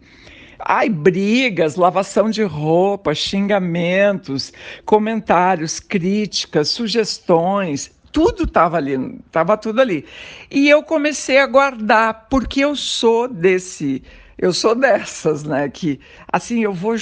Ai, 0.60 0.89
brigas, 0.89 1.75
lavação 1.75 2.29
de 2.29 2.43
roupa, 2.43 3.13
xingamentos, 3.15 4.51
comentários, 4.86 5.79
críticas, 5.79 6.69
sugestões 6.69 7.96
tudo 8.17 8.45
estava 8.45 8.77
ali, 8.77 8.95
estava 9.27 9.56
tudo 9.56 9.80
ali. 9.80 10.03
E 10.49 10.67
eu 10.67 10.82
comecei 10.82 11.38
a 11.38 11.45
guardar, 11.45 12.25
porque 12.32 12.62
eu 12.62 12.75
sou 12.75 13.27
desse, 13.27 14.01
eu 14.39 14.51
sou 14.51 14.73
dessas, 14.73 15.43
né? 15.43 15.69
Que 15.69 15.99
assim 16.27 16.63
eu 16.63 16.73
vou 16.73 16.95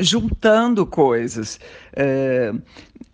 juntando 0.00 0.84
coisas. 0.84 1.60
É, 1.92 2.52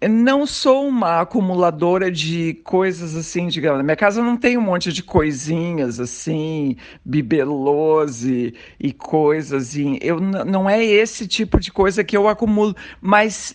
não 0.08 0.46
sou 0.46 0.88
uma 0.88 1.20
acumuladora 1.20 2.10
de 2.10 2.54
coisas 2.64 3.14
assim, 3.14 3.48
digamos. 3.48 3.76
Na 3.76 3.84
minha 3.84 3.96
casa 3.96 4.22
não 4.22 4.38
tem 4.38 4.56
um 4.56 4.62
monte 4.62 4.90
de 4.90 5.02
coisinhas 5.02 6.00
assim, 6.00 6.74
bibelose 7.04 8.54
e 8.80 8.94
coisas. 8.94 9.76
E 9.76 9.98
eu 10.00 10.18
não 10.18 10.70
é 10.70 10.82
esse 10.82 11.28
tipo 11.28 11.60
de 11.60 11.70
coisa 11.70 12.02
que 12.02 12.16
eu 12.16 12.28
acumulo, 12.28 12.74
mas 12.98 13.54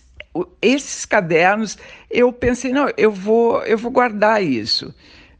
esses 0.60 1.04
cadernos, 1.04 1.78
eu 2.10 2.32
pensei, 2.32 2.72
não, 2.72 2.88
eu 2.96 3.10
vou, 3.10 3.62
eu 3.62 3.78
vou 3.78 3.90
guardar 3.90 4.42
isso. 4.42 4.94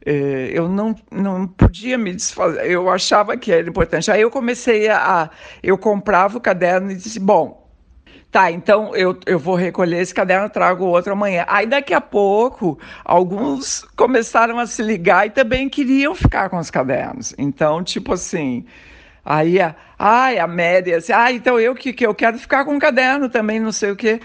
É, 0.05 0.49
eu 0.53 0.67
não, 0.69 0.95
não 1.11 1.45
podia 1.45 1.97
me 1.97 2.13
desfazer, 2.13 2.69
eu 2.69 2.89
achava 2.89 3.35
que 3.37 3.51
era 3.51 3.67
importante. 3.67 4.09
Aí 4.09 4.21
eu 4.21 4.31
comecei 4.31 4.89
a. 4.89 5.29
Eu 5.61 5.77
comprava 5.77 6.37
o 6.37 6.41
caderno 6.41 6.89
e 6.91 6.95
disse: 6.95 7.19
bom, 7.19 7.69
tá, 8.31 8.49
então 8.49 8.95
eu, 8.95 9.19
eu 9.25 9.37
vou 9.37 9.55
recolher 9.55 9.99
esse 9.99 10.13
caderno, 10.13 10.49
trago 10.49 10.85
outro 10.85 11.11
amanhã. 11.13 11.45
Aí 11.47 11.65
daqui 11.65 11.93
a 11.93 12.01
pouco, 12.01 12.79
alguns 13.03 13.83
começaram 13.95 14.57
a 14.57 14.65
se 14.65 14.81
ligar 14.81 15.27
e 15.27 15.31
também 15.31 15.67
queriam 15.67 16.15
ficar 16.15 16.49
com 16.49 16.57
os 16.57 16.71
cadernos. 16.71 17.35
Então, 17.37 17.83
tipo 17.83 18.13
assim. 18.13 18.65
Aí 19.23 19.59
a, 19.61 19.75
ai, 19.97 20.39
a 20.39 20.47
média, 20.47 20.97
assim, 20.97 21.11
ah, 21.13 21.31
então 21.31 21.59
eu 21.59 21.75
que, 21.75 21.93
que 21.93 22.07
eu 22.07 22.15
quero 22.15 22.39
ficar 22.39 22.65
com 22.65 22.75
o 22.75 22.79
caderno 22.79 23.29
também, 23.29 23.59
não 23.59 23.71
sei 23.71 23.91
o 23.91 23.95
quê. 23.95 24.19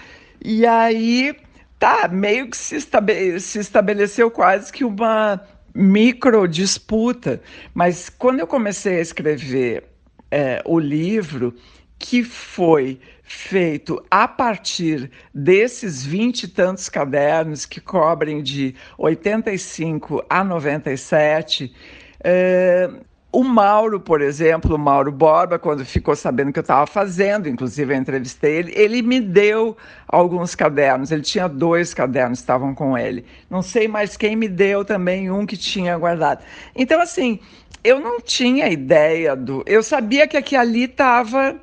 E 0.44 0.66
aí, 0.66 1.34
tá, 1.78 2.06
meio 2.06 2.50
que 2.50 2.56
se, 2.56 2.76
estabe 2.76 3.40
se 3.40 3.58
estabeleceu 3.58 4.30
quase 4.30 4.70
que 4.70 4.84
uma 4.84 5.40
micro 5.74 6.46
disputa. 6.46 7.40
Mas 7.72 8.10
quando 8.10 8.40
eu 8.40 8.46
comecei 8.46 8.98
a 8.98 9.00
escrever 9.00 9.84
é, 10.30 10.60
o 10.66 10.78
livro, 10.78 11.54
que 11.98 12.22
foi 12.22 13.00
feito 13.22 14.04
a 14.10 14.28
partir 14.28 15.10
desses 15.32 16.04
vinte 16.04 16.42
e 16.42 16.48
tantos 16.48 16.90
cadernos 16.90 17.64
que 17.64 17.80
cobrem 17.80 18.42
de 18.42 18.74
85 18.98 20.26
a 20.28 20.44
97, 20.44 21.74
é, 22.22 22.90
o 23.34 23.42
Mauro, 23.42 23.98
por 23.98 24.20
exemplo, 24.20 24.76
o 24.76 24.78
Mauro 24.78 25.10
Borba, 25.10 25.58
quando 25.58 25.84
ficou 25.84 26.14
sabendo 26.14 26.52
que 26.52 26.58
eu 26.60 26.62
estava 26.62 26.86
fazendo, 26.86 27.48
inclusive 27.48 27.92
eu 27.92 27.98
entrevistei 27.98 28.54
ele, 28.54 28.72
ele 28.76 29.02
me 29.02 29.20
deu 29.20 29.76
alguns 30.06 30.54
cadernos. 30.54 31.10
Ele 31.10 31.22
tinha 31.22 31.48
dois 31.48 31.92
cadernos, 31.92 32.38
estavam 32.38 32.72
com 32.76 32.96
ele. 32.96 33.24
Não 33.50 33.60
sei 33.60 33.88
mais 33.88 34.16
quem 34.16 34.36
me 34.36 34.46
deu 34.46 34.84
também 34.84 35.32
um 35.32 35.44
que 35.44 35.56
tinha 35.56 35.98
guardado. 35.98 36.44
Então, 36.76 37.00
assim, 37.00 37.40
eu 37.82 37.98
não 37.98 38.20
tinha 38.20 38.68
ideia 38.68 39.34
do. 39.34 39.64
Eu 39.66 39.82
sabia 39.82 40.28
que 40.28 40.36
aqui 40.36 40.54
ali 40.54 40.84
estava. 40.84 41.56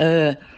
Uh, 0.00 0.53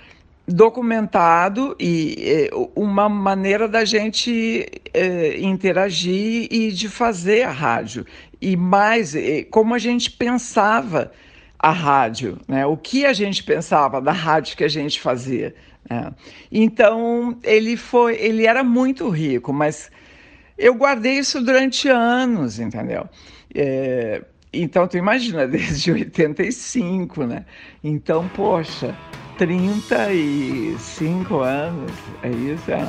documentado 0.47 1.77
e 1.81 2.49
uma 2.75 3.09
maneira 3.09 3.67
da 3.67 3.85
gente 3.85 4.67
interagir 5.41 6.49
e 6.51 6.71
de 6.71 6.89
fazer 6.89 7.43
a 7.43 7.51
rádio. 7.51 8.07
E 8.41 8.57
mais, 8.57 9.15
como 9.51 9.75
a 9.75 9.79
gente 9.79 10.11
pensava 10.11 11.11
a 11.59 11.71
rádio, 11.71 12.39
né? 12.47 12.67
o 12.67 12.77
que 12.77 13.05
a 13.05 13.13
gente 13.13 13.43
pensava 13.43 14.01
da 14.01 14.13
rádio 14.13 14.57
que 14.57 14.65
a 14.65 14.69
gente 14.69 15.01
fazia. 15.01 15.55
Né? 15.89 16.13
Então, 16.53 17.39
ele 17.43 17.77
foi, 17.77 18.17
ele 18.17 18.47
era 18.47 18.63
muito 18.63 19.09
rico, 19.09 19.53
mas 19.53 19.91
eu 20.59 20.75
guardei 20.75 21.19
isso 21.19 21.43
durante 21.43 21.89
anos, 21.89 22.59
entendeu? 22.59 23.09
É, 23.55 24.23
então, 24.53 24.87
tu 24.87 24.97
imagina, 24.97 25.47
desde 25.49 25.93
85, 25.93 27.25
né? 27.25 27.45
Então, 27.83 28.29
poxa, 28.29 28.97
35 29.39 31.41
anos, 31.41 31.93
é 32.23 32.31
isso? 32.31 32.71
É. 32.71 32.87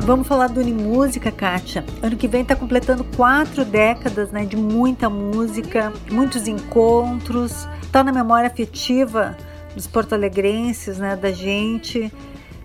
Vamos 0.00 0.26
falar 0.26 0.48
do 0.48 0.60
Unimúsica, 0.60 1.30
Kátia. 1.30 1.84
Ano 2.02 2.16
que 2.16 2.26
vem 2.26 2.40
está 2.42 2.56
completando 2.56 3.04
quatro 3.16 3.66
décadas 3.66 4.32
né, 4.32 4.46
de 4.46 4.56
muita 4.56 5.10
música, 5.10 5.92
muitos 6.10 6.48
encontros. 6.48 7.68
Está 7.82 8.02
na 8.02 8.10
memória 8.10 8.48
afetiva 8.48 9.36
dos 9.74 9.86
porto-alegrenses, 9.86 10.98
né, 10.98 11.16
da 11.16 11.32
gente. 11.32 12.12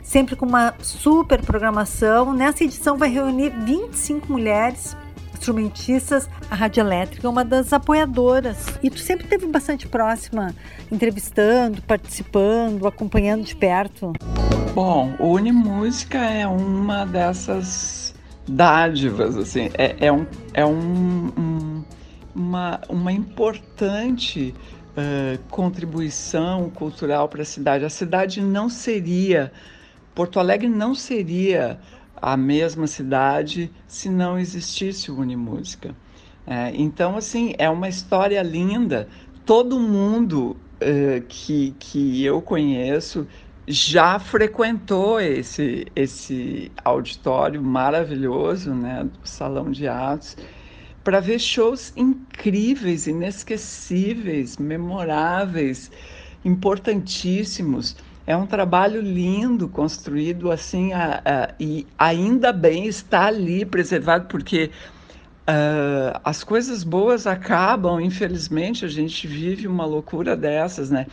Sempre 0.04 0.36
com 0.36 0.46
uma 0.46 0.74
super 0.80 1.42
programação. 1.42 2.34
Nessa 2.34 2.64
edição 2.64 2.98
vai 2.98 3.10
reunir 3.10 3.50
25 3.50 4.32
mulheres 4.32 4.96
instrumentistas, 5.46 6.28
a 6.50 6.56
Rádio 6.56 6.82
Elétrica 6.82 7.28
é 7.28 7.30
uma 7.30 7.46
das 7.46 7.72
apoiadoras. 7.72 8.66
E 8.82 8.90
tu 8.90 8.98
sempre 8.98 9.26
esteve 9.26 9.46
bastante 9.46 9.88
próxima, 9.88 10.56
entrevistando, 10.92 11.82
participando, 11.84 12.88
acompanhando 12.88 13.44
de 13.44 13.56
perto. 13.56 14.14
Bom, 14.74 15.14
o 15.20 15.34
Unimúsica 15.34 16.18
é 16.18 16.48
uma 16.48 17.06
dessas 17.06 18.16
dádivas, 18.48 19.38
assim, 19.38 19.70
é, 19.76 19.96
é, 20.08 20.12
um, 20.12 20.26
é 20.54 20.66
um, 20.66 21.32
um, 21.38 21.84
uma, 22.36 22.82
uma 22.90 23.12
importante 23.12 24.54
uh, 24.96 25.40
contribuição 25.50 26.70
cultural 26.70 27.28
para 27.28 27.42
a 27.42 27.46
cidade. 27.46 27.86
A 27.86 27.90
cidade 27.90 28.42
não 28.42 28.70
seria, 28.70 29.52
Porto 30.14 30.40
Alegre 30.40 30.70
não 30.70 30.96
seria 30.96 31.80
a 32.22 32.36
mesma 32.38 32.88
cidade 32.88 33.72
se 33.88 34.10
não 34.10 34.40
existisse 34.40 35.12
o 35.12 35.20
Unimúsica. 35.20 35.96
É, 36.48 36.72
então, 36.76 37.18
assim, 37.18 37.54
é 37.58 37.70
uma 37.70 37.90
história 37.90 38.42
linda. 38.42 39.08
Todo 39.46 39.80
mundo 39.80 40.56
uh, 40.82 41.22
que, 41.28 41.76
que 41.80 42.24
eu 42.24 42.42
conheço 42.42 43.28
já 43.68 44.20
frequentou 44.20 45.20
esse, 45.20 45.88
esse 45.96 46.72
auditório 46.84 47.62
maravilhoso, 47.64 48.74
né, 48.74 49.04
do 49.04 49.28
Salão 49.28 49.72
de 49.72 49.88
Atos, 49.88 50.38
para 51.06 51.20
ver 51.20 51.38
shows 51.38 51.94
incríveis, 51.96 53.06
inesquecíveis, 53.06 54.58
memoráveis, 54.58 55.92
importantíssimos. 56.44 57.96
É 58.26 58.36
um 58.36 58.48
trabalho 58.48 59.00
lindo, 59.02 59.70
construído 59.70 60.52
assim, 60.52 60.94
a, 60.94 61.22
a, 61.24 61.54
e 61.60 61.86
ainda 61.96 62.52
bem 62.52 62.88
está 62.88 63.28
ali 63.28 63.64
preservado, 63.64 64.26
porque 64.26 64.72
uh, 65.48 66.20
as 66.24 66.44
coisas 66.44 66.84
boas 66.84 67.28
acabam, 67.28 68.02
infelizmente, 68.02 68.84
a 68.84 68.88
gente 68.88 69.28
vive 69.28 69.68
uma 69.68 69.86
loucura 69.86 70.36
dessas, 70.36 70.90
né? 70.90 71.06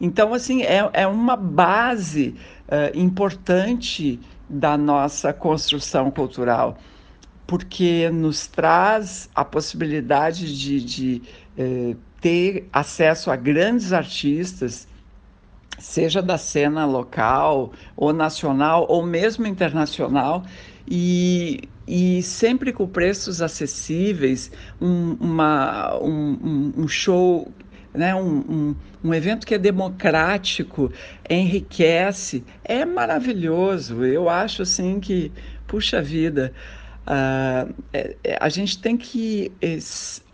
Então, 0.00 0.34
assim, 0.34 0.62
é, 0.62 0.90
é 0.92 1.06
uma 1.06 1.36
base 1.36 2.34
uh, 2.66 2.98
importante 2.98 4.18
da 4.48 4.76
nossa 4.76 5.32
construção 5.32 6.10
cultural, 6.10 6.78
porque 7.46 8.10
nos 8.10 8.46
traz 8.46 9.30
a 9.34 9.44
possibilidade 9.44 10.56
de, 10.56 10.80
de 10.80 11.22
uh, 11.58 11.96
ter 12.20 12.68
acesso 12.72 13.30
a 13.30 13.36
grandes 13.36 13.92
artistas, 13.92 14.88
seja 15.78 16.20
da 16.20 16.38
cena 16.38 16.84
local 16.84 17.72
ou 17.96 18.12
nacional 18.12 18.86
ou 18.88 19.04
mesmo 19.06 19.46
internacional, 19.46 20.44
e, 20.88 21.68
e 21.86 22.22
sempre 22.22 22.72
com 22.72 22.86
preços 22.86 23.42
acessíveis, 23.42 24.50
um, 24.80 25.16
uma, 25.20 25.96
um, 26.00 26.72
um 26.76 26.88
show 26.88 27.50
né, 27.96 28.14
um, 28.14 28.38
um, 28.38 28.76
um, 29.04 29.14
evento 29.14 29.46
que 29.46 29.54
é 29.54 29.58
democrático, 29.58 30.92
enriquece, 31.28 32.44
é 32.62 32.84
maravilhoso. 32.84 34.04
Eu 34.04 34.28
acho 34.28 34.62
assim 34.62 35.00
que, 35.00 35.32
puxa 35.66 36.02
vida, 36.02 36.52
uh, 37.06 37.74
a 38.40 38.48
gente 38.48 38.78
tem 38.80 38.96
que 38.96 39.52
é, 39.62 39.78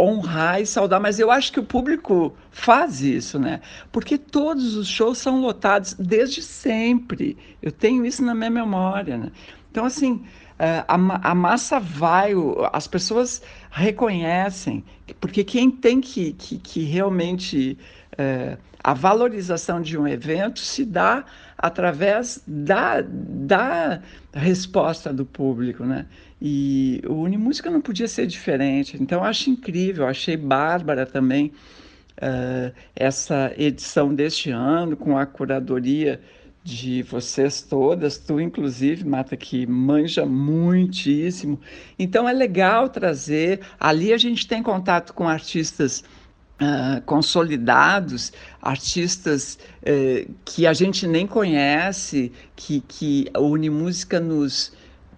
honrar 0.00 0.60
e 0.60 0.66
saudar, 0.66 1.00
mas 1.00 1.18
eu 1.18 1.30
acho 1.30 1.52
que 1.52 1.60
o 1.60 1.64
público 1.64 2.34
faz 2.50 3.00
isso, 3.00 3.38
né? 3.38 3.60
Porque 3.90 4.16
todos 4.16 4.76
os 4.76 4.88
shows 4.88 5.18
são 5.18 5.40
lotados 5.40 5.94
desde 5.94 6.42
sempre. 6.42 7.36
Eu 7.60 7.70
tenho 7.70 8.04
isso 8.04 8.24
na 8.24 8.34
minha 8.34 8.50
memória, 8.50 9.16
né? 9.16 9.30
Então, 9.70 9.84
assim, 9.84 10.22
é, 10.58 10.84
a, 10.86 10.94
a 11.30 11.34
massa 11.34 11.80
vai, 11.80 12.32
as 12.72 12.86
pessoas 12.86 13.42
reconhecem, 13.70 14.84
porque 15.20 15.44
quem 15.44 15.70
tem 15.70 16.00
que, 16.00 16.32
que, 16.32 16.58
que 16.58 16.82
realmente. 16.84 17.78
É, 18.18 18.56
a 18.82 18.94
valorização 18.94 19.80
de 19.80 19.96
um 19.96 20.06
evento 20.06 20.58
se 20.58 20.84
dá 20.84 21.24
através 21.56 22.42
da, 22.46 23.00
da 23.00 24.02
resposta 24.34 25.12
do 25.12 25.24
público, 25.24 25.84
né? 25.84 26.06
E 26.40 27.00
o 27.06 27.14
Unimúsica 27.14 27.70
não 27.70 27.80
podia 27.80 28.08
ser 28.08 28.26
diferente. 28.26 29.00
Então, 29.00 29.22
acho 29.22 29.48
incrível, 29.48 30.06
achei 30.06 30.36
bárbara 30.36 31.06
também 31.06 31.52
uh, 32.16 32.74
essa 32.96 33.52
edição 33.56 34.12
deste 34.12 34.50
ano, 34.50 34.96
com 34.96 35.16
a 35.16 35.24
curadoria 35.24 36.20
de 36.64 37.02
vocês 37.02 37.62
todas, 37.62 38.18
tu 38.18 38.40
inclusive, 38.40 39.04
Mata, 39.04 39.36
que 39.36 39.66
manja 39.66 40.24
muitíssimo. 40.24 41.60
Então 41.98 42.28
é 42.28 42.32
legal 42.32 42.88
trazer. 42.88 43.60
Ali 43.80 44.12
a 44.12 44.18
gente 44.18 44.46
tem 44.46 44.62
contato 44.62 45.12
com 45.12 45.28
artistas 45.28 46.04
uh, 46.62 47.02
consolidados, 47.02 48.32
artistas 48.60 49.58
uh, 49.82 50.32
que 50.44 50.66
a 50.66 50.72
gente 50.72 51.06
nem 51.06 51.26
conhece, 51.26 52.32
que, 52.54 52.80
que 52.80 53.28
a 53.34 53.40
Unimúsica 53.40 54.20
nos 54.20 54.72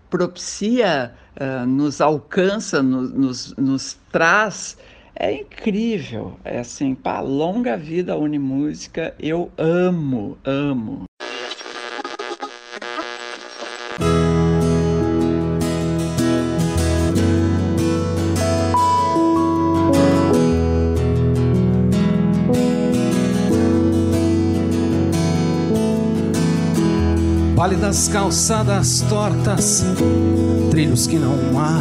propicia, 0.08 1.12
uh, 1.38 1.66
nos 1.66 2.00
alcança, 2.00 2.82
no, 2.82 3.02
nos, 3.02 3.54
nos 3.56 3.98
traz. 4.10 4.76
É 5.16 5.32
incrível, 5.32 6.36
é 6.44 6.58
assim, 6.58 6.92
para 6.92 7.20
longa 7.20 7.76
vida 7.76 8.14
a 8.14 8.16
Unimúsica, 8.16 9.14
eu 9.20 9.50
amo, 9.56 10.36
amo. 10.44 11.04
Vale 27.64 27.76
das 27.76 28.08
calçadas 28.08 29.00
tortas, 29.08 29.82
trilhos 30.70 31.06
que 31.06 31.16
não 31.16 31.32
há. 31.58 31.80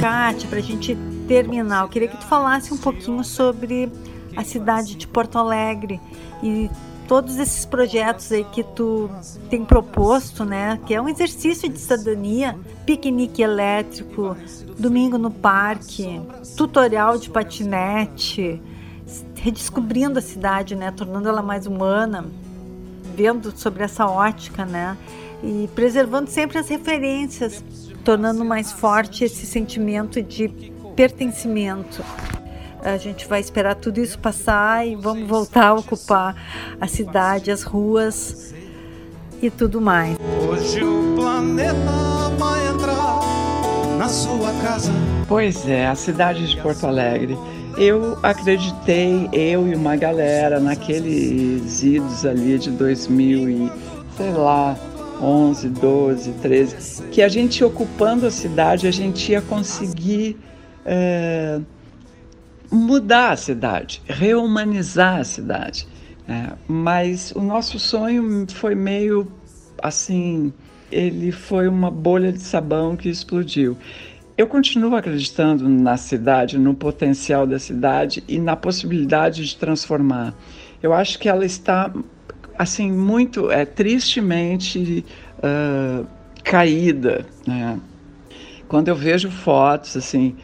Kátia, 0.00 0.48
pra 0.48 0.60
gente 0.60 0.96
terminar, 1.28 1.82
eu 1.82 1.90
queria 1.90 2.08
que 2.08 2.16
tu 2.16 2.24
falasse 2.24 2.72
um 2.72 2.78
pouquinho 2.78 3.22
sobre 3.22 3.92
a 4.34 4.42
cidade 4.42 4.94
de 4.94 5.06
Porto 5.06 5.36
Alegre 5.36 6.00
e 6.42 6.70
todos 7.06 7.36
esses 7.36 7.66
projetos 7.66 8.32
aí 8.32 8.44
que 8.44 8.62
tu 8.62 9.10
tem 9.50 9.62
proposto, 9.62 10.42
né? 10.42 10.80
Que 10.86 10.94
é 10.94 11.02
um 11.02 11.06
exercício 11.06 11.68
de 11.68 11.78
cidadania, 11.78 12.58
piquenique 12.86 13.42
elétrico, 13.42 14.34
domingo 14.78 15.18
no 15.18 15.30
parque, 15.30 16.18
tutorial 16.56 17.18
de 17.18 17.28
patinete, 17.28 18.58
redescobrindo 19.34 20.18
a 20.18 20.22
cidade, 20.22 20.74
né? 20.74 20.90
Tornando 20.90 21.28
ela 21.28 21.42
mais 21.42 21.66
humana, 21.66 22.24
vendo 23.14 23.56
sobre 23.56 23.82
essa 23.82 24.06
ótica, 24.06 24.64
né? 24.64 24.96
E 25.42 25.68
preservando 25.74 26.30
sempre 26.30 26.58
as 26.58 26.68
referências, 26.68 27.64
tornando 28.04 28.44
mais 28.44 28.72
forte 28.72 29.24
esse 29.24 29.46
sentimento 29.46 30.22
de 30.22 30.48
pertencimento 30.94 32.04
a 32.82 32.96
gente 32.96 33.26
vai 33.26 33.40
esperar 33.40 33.74
tudo 33.74 34.00
isso 34.00 34.18
passar 34.18 34.86
e 34.86 34.96
vamos 34.96 35.28
voltar 35.28 35.68
a 35.68 35.74
ocupar 35.74 36.34
a 36.80 36.86
cidade, 36.86 37.50
as 37.50 37.62
ruas, 37.62 38.54
e 39.42 39.50
tudo 39.50 39.80
mais. 39.80 40.16
Hoje 40.48 40.82
o 40.82 41.14
planeta 41.16 41.74
vai 42.38 42.68
entrar 42.68 43.20
na 43.98 44.08
sua 44.08 44.52
casa. 44.62 44.92
Pois 45.26 45.66
é, 45.68 45.86
a 45.86 45.94
cidade 45.94 46.46
de 46.48 46.56
Porto 46.60 46.86
Alegre. 46.86 47.38
Eu 47.80 48.18
acreditei, 48.22 49.26
eu 49.32 49.66
e 49.66 49.74
uma 49.74 49.96
galera, 49.96 50.60
naqueles 50.60 51.82
idos 51.82 52.26
ali 52.26 52.58
de 52.58 52.70
2000 52.72 53.48
e, 53.48 53.72
sei 54.18 54.32
lá, 54.34 54.76
11, 55.18 55.70
12, 55.70 56.32
13, 56.42 57.02
que 57.04 57.22
a 57.22 57.28
gente 57.28 57.64
ocupando 57.64 58.26
a 58.26 58.30
cidade, 58.30 58.86
a 58.86 58.90
gente 58.90 59.32
ia 59.32 59.40
conseguir 59.40 60.36
é, 60.84 61.58
mudar 62.70 63.30
a 63.30 63.36
cidade, 63.38 64.02
reumanizar 64.06 65.20
a 65.20 65.24
cidade. 65.24 65.88
Né? 66.28 66.52
Mas 66.68 67.32
o 67.34 67.40
nosso 67.40 67.78
sonho 67.78 68.46
foi 68.52 68.74
meio 68.74 69.26
assim, 69.82 70.52
ele 70.92 71.32
foi 71.32 71.66
uma 71.66 71.90
bolha 71.90 72.30
de 72.30 72.40
sabão 72.40 72.94
que 72.94 73.08
explodiu. 73.08 73.74
Eu 74.40 74.46
continuo 74.46 74.96
acreditando 74.96 75.68
na 75.68 75.98
cidade, 75.98 76.56
no 76.56 76.72
potencial 76.74 77.46
da 77.46 77.58
cidade 77.58 78.24
e 78.26 78.38
na 78.38 78.56
possibilidade 78.56 79.44
de 79.44 79.54
transformar. 79.54 80.32
Eu 80.82 80.94
acho 80.94 81.18
que 81.18 81.28
ela 81.28 81.44
está 81.44 81.92
assim 82.56 82.90
muito 82.90 83.50
é 83.50 83.66
tristemente 83.66 85.04
uh, 85.40 86.06
caída, 86.42 87.26
né? 87.46 87.78
Quando 88.66 88.88
eu 88.88 88.96
vejo 88.96 89.30
fotos 89.30 89.94
assim, 89.94 90.34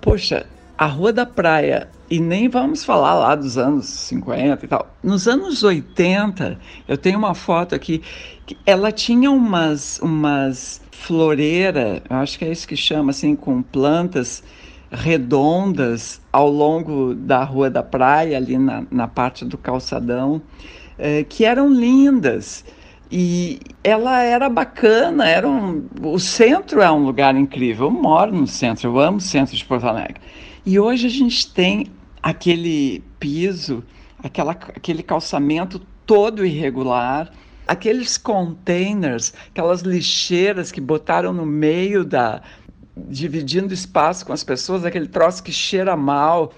poxa, 0.00 0.46
a 0.78 0.86
Rua 0.86 1.12
da 1.12 1.26
Praia 1.26 1.88
e 2.08 2.20
nem 2.20 2.48
vamos 2.48 2.84
falar 2.84 3.14
lá 3.14 3.34
dos 3.34 3.58
anos 3.58 3.86
50 3.86 4.64
e 4.64 4.68
tal. 4.68 4.88
Nos 5.02 5.26
anos 5.26 5.64
80, 5.64 6.60
eu 6.86 6.96
tenho 6.96 7.18
uma 7.18 7.34
foto 7.34 7.74
aqui 7.74 8.02
que 8.46 8.56
ela 8.64 8.92
tinha 8.92 9.32
umas 9.32 9.98
umas 9.98 10.81
floreira, 11.02 12.02
acho 12.08 12.38
que 12.38 12.44
é 12.44 12.52
isso 12.52 12.66
que 12.66 12.76
chama 12.76 13.10
assim, 13.10 13.34
com 13.34 13.60
plantas 13.60 14.42
redondas 14.90 16.20
ao 16.32 16.48
longo 16.48 17.14
da 17.14 17.42
Rua 17.42 17.68
da 17.68 17.82
Praia, 17.82 18.36
ali 18.36 18.56
na, 18.56 18.84
na 18.90 19.08
parte 19.08 19.44
do 19.44 19.58
calçadão. 19.58 20.40
É, 20.98 21.24
que 21.24 21.44
eram 21.44 21.72
lindas. 21.72 22.64
E 23.10 23.58
ela 23.82 24.22
era 24.22 24.48
bacana, 24.48 25.28
era 25.28 25.46
um, 25.48 25.86
o 26.00 26.18
centro 26.18 26.80
é 26.80 26.90
um 26.90 27.04
lugar 27.04 27.34
incrível. 27.36 27.86
Eu 27.86 27.90
moro 27.90 28.32
no 28.32 28.46
centro, 28.46 28.88
eu 28.88 28.98
amo 28.98 29.18
o 29.18 29.20
centro 29.20 29.56
de 29.56 29.64
Porto 29.64 29.86
Alegre. 29.86 30.20
E 30.64 30.78
hoje 30.78 31.06
a 31.06 31.10
gente 31.10 31.52
tem 31.52 31.88
aquele 32.22 33.02
piso, 33.18 33.82
aquela, 34.22 34.52
aquele 34.52 35.02
calçamento 35.02 35.80
todo 36.06 36.46
irregular, 36.46 37.30
aqueles 37.66 38.16
containers, 38.18 39.32
aquelas 39.50 39.80
lixeiras 39.82 40.72
que 40.72 40.80
botaram 40.80 41.32
no 41.32 41.46
meio 41.46 42.04
da. 42.04 42.42
dividindo 42.96 43.72
espaço 43.72 44.26
com 44.26 44.32
as 44.32 44.44
pessoas, 44.44 44.84
aquele 44.84 45.08
troço 45.08 45.42
que 45.42 45.52
cheira 45.52 45.96
mal, 45.96 46.52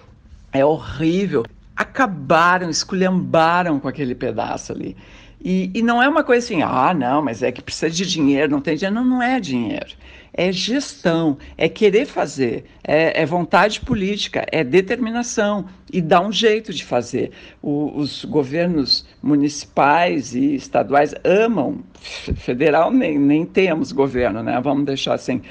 é 0.52 0.64
horrível 0.64 1.44
acabaram, 1.76 2.70
esculhambaram 2.70 3.80
com 3.80 3.88
aquele 3.88 4.14
pedaço 4.14 4.72
ali. 4.72 4.96
E, 5.44 5.70
e, 5.74 5.82
não 5.82 6.02
é 6.02 6.08
uma 6.08 6.24
coisa 6.24 6.42
assim, 6.42 6.62
ah, 6.62 6.94
não, 6.94 7.20
mas 7.20 7.42
é 7.42 7.52
que 7.52 7.60
precisa 7.60 7.90
de 7.90 8.06
dinheiro, 8.06 8.50
não 8.50 8.62
tem 8.62 8.76
dinheiro. 8.76 8.94
Não, 8.94 9.04
não 9.04 9.22
é 9.22 9.38
dinheiro. 9.38 9.94
É 10.32 10.50
gestão, 10.50 11.36
é 11.56 11.68
querer 11.68 12.06
fazer, 12.06 12.64
é, 12.82 13.22
é 13.22 13.26
vontade 13.26 13.80
política, 13.82 14.44
é 14.50 14.64
determinação 14.64 15.66
e 15.92 16.00
dar 16.00 16.22
um 16.22 16.32
jeito 16.32 16.72
de 16.72 16.84
fazer. 16.84 17.30
O, 17.62 17.92
os 17.94 18.24
governos 18.24 19.06
municipais 19.22 20.34
e 20.34 20.54
estaduais 20.56 21.14
amam, 21.22 21.84
federal 22.00 22.90
nem, 22.90 23.16
nem 23.18 23.44
temos 23.44 23.92
governo, 23.92 24.42
né? 24.42 24.58
Vamos 24.60 24.86
deixar 24.86 25.14
assim 25.14 25.42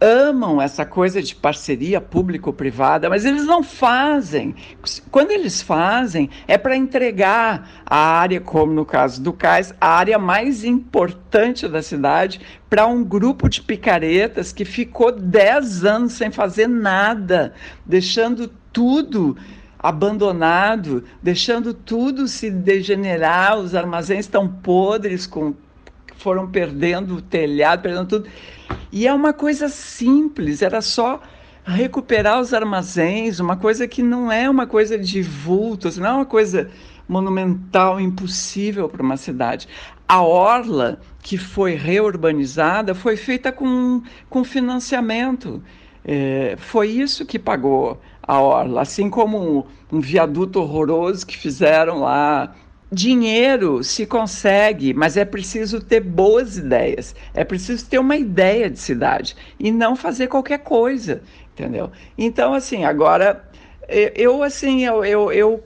amam 0.00 0.62
essa 0.62 0.84
coisa 0.84 1.20
de 1.20 1.34
parceria 1.34 2.00
público-privada, 2.00 3.08
mas 3.08 3.24
eles 3.24 3.44
não 3.44 3.62
fazem. 3.62 4.54
Quando 5.10 5.32
eles 5.32 5.60
fazem, 5.60 6.30
é 6.46 6.56
para 6.56 6.76
entregar 6.76 7.82
a 7.84 7.96
área, 7.96 8.40
como 8.40 8.72
no 8.72 8.84
caso 8.84 9.20
do 9.20 9.32
Cais, 9.32 9.74
a 9.80 9.88
área 9.88 10.18
mais 10.18 10.64
importante 10.64 11.66
da 11.66 11.82
cidade 11.82 12.40
para 12.70 12.86
um 12.86 13.02
grupo 13.02 13.48
de 13.48 13.60
picaretas 13.60 14.52
que 14.52 14.64
ficou 14.64 15.10
10 15.10 15.84
anos 15.84 16.12
sem 16.12 16.30
fazer 16.30 16.68
nada, 16.68 17.52
deixando 17.84 18.48
tudo 18.72 19.36
abandonado, 19.78 21.04
deixando 21.22 21.72
tudo 21.72 22.26
se 22.26 22.50
degenerar, 22.50 23.58
os 23.58 23.74
armazéns 23.74 24.20
estão 24.20 24.48
podres, 24.48 25.26
com, 25.26 25.54
foram 26.16 26.48
perdendo 26.48 27.16
o 27.16 27.22
telhado, 27.22 27.82
perdendo 27.82 28.06
tudo. 28.06 28.28
E 28.90 29.06
é 29.06 29.12
uma 29.12 29.32
coisa 29.32 29.68
simples, 29.68 30.62
era 30.62 30.80
só 30.80 31.20
recuperar 31.64 32.40
os 32.40 32.54
armazéns, 32.54 33.40
uma 33.40 33.56
coisa 33.56 33.86
que 33.86 34.02
não 34.02 34.32
é 34.32 34.48
uma 34.48 34.66
coisa 34.66 34.98
de 34.98 35.20
vultos, 35.20 35.98
não 35.98 36.06
é 36.06 36.12
uma 36.12 36.26
coisa 36.26 36.70
monumental, 37.06 38.00
impossível 38.00 38.88
para 38.88 39.02
uma 39.02 39.16
cidade. 39.16 39.68
A 40.06 40.22
orla 40.22 41.00
que 41.22 41.36
foi 41.36 41.74
reurbanizada 41.74 42.94
foi 42.94 43.16
feita 43.16 43.52
com, 43.52 44.02
com 44.30 44.44
financiamento. 44.44 45.62
É, 46.04 46.56
foi 46.58 46.88
isso 46.88 47.26
que 47.26 47.38
pagou 47.38 48.00
a 48.22 48.40
orla, 48.40 48.82
assim 48.82 49.10
como 49.10 49.38
um, 49.38 49.64
um 49.92 50.00
viaduto 50.00 50.60
horroroso 50.60 51.26
que 51.26 51.36
fizeram 51.36 52.00
lá 52.00 52.54
Dinheiro 52.90 53.84
se 53.84 54.06
consegue, 54.06 54.94
mas 54.94 55.16
é 55.16 55.24
preciso 55.24 55.80
ter 55.80 56.00
boas 56.00 56.56
ideias. 56.56 57.14
É 57.34 57.44
preciso 57.44 57.86
ter 57.86 57.98
uma 57.98 58.16
ideia 58.16 58.70
de 58.70 58.78
cidade 58.78 59.36
e 59.60 59.70
não 59.70 59.94
fazer 59.94 60.28
qualquer 60.28 60.60
coisa, 60.60 61.22
entendeu? 61.52 61.90
Então, 62.16 62.54
assim, 62.54 62.84
agora 62.84 63.44
eu 63.88 64.42
assim, 64.42 64.84
eu, 64.84 65.04
eu, 65.04 65.32
eu 65.32 65.64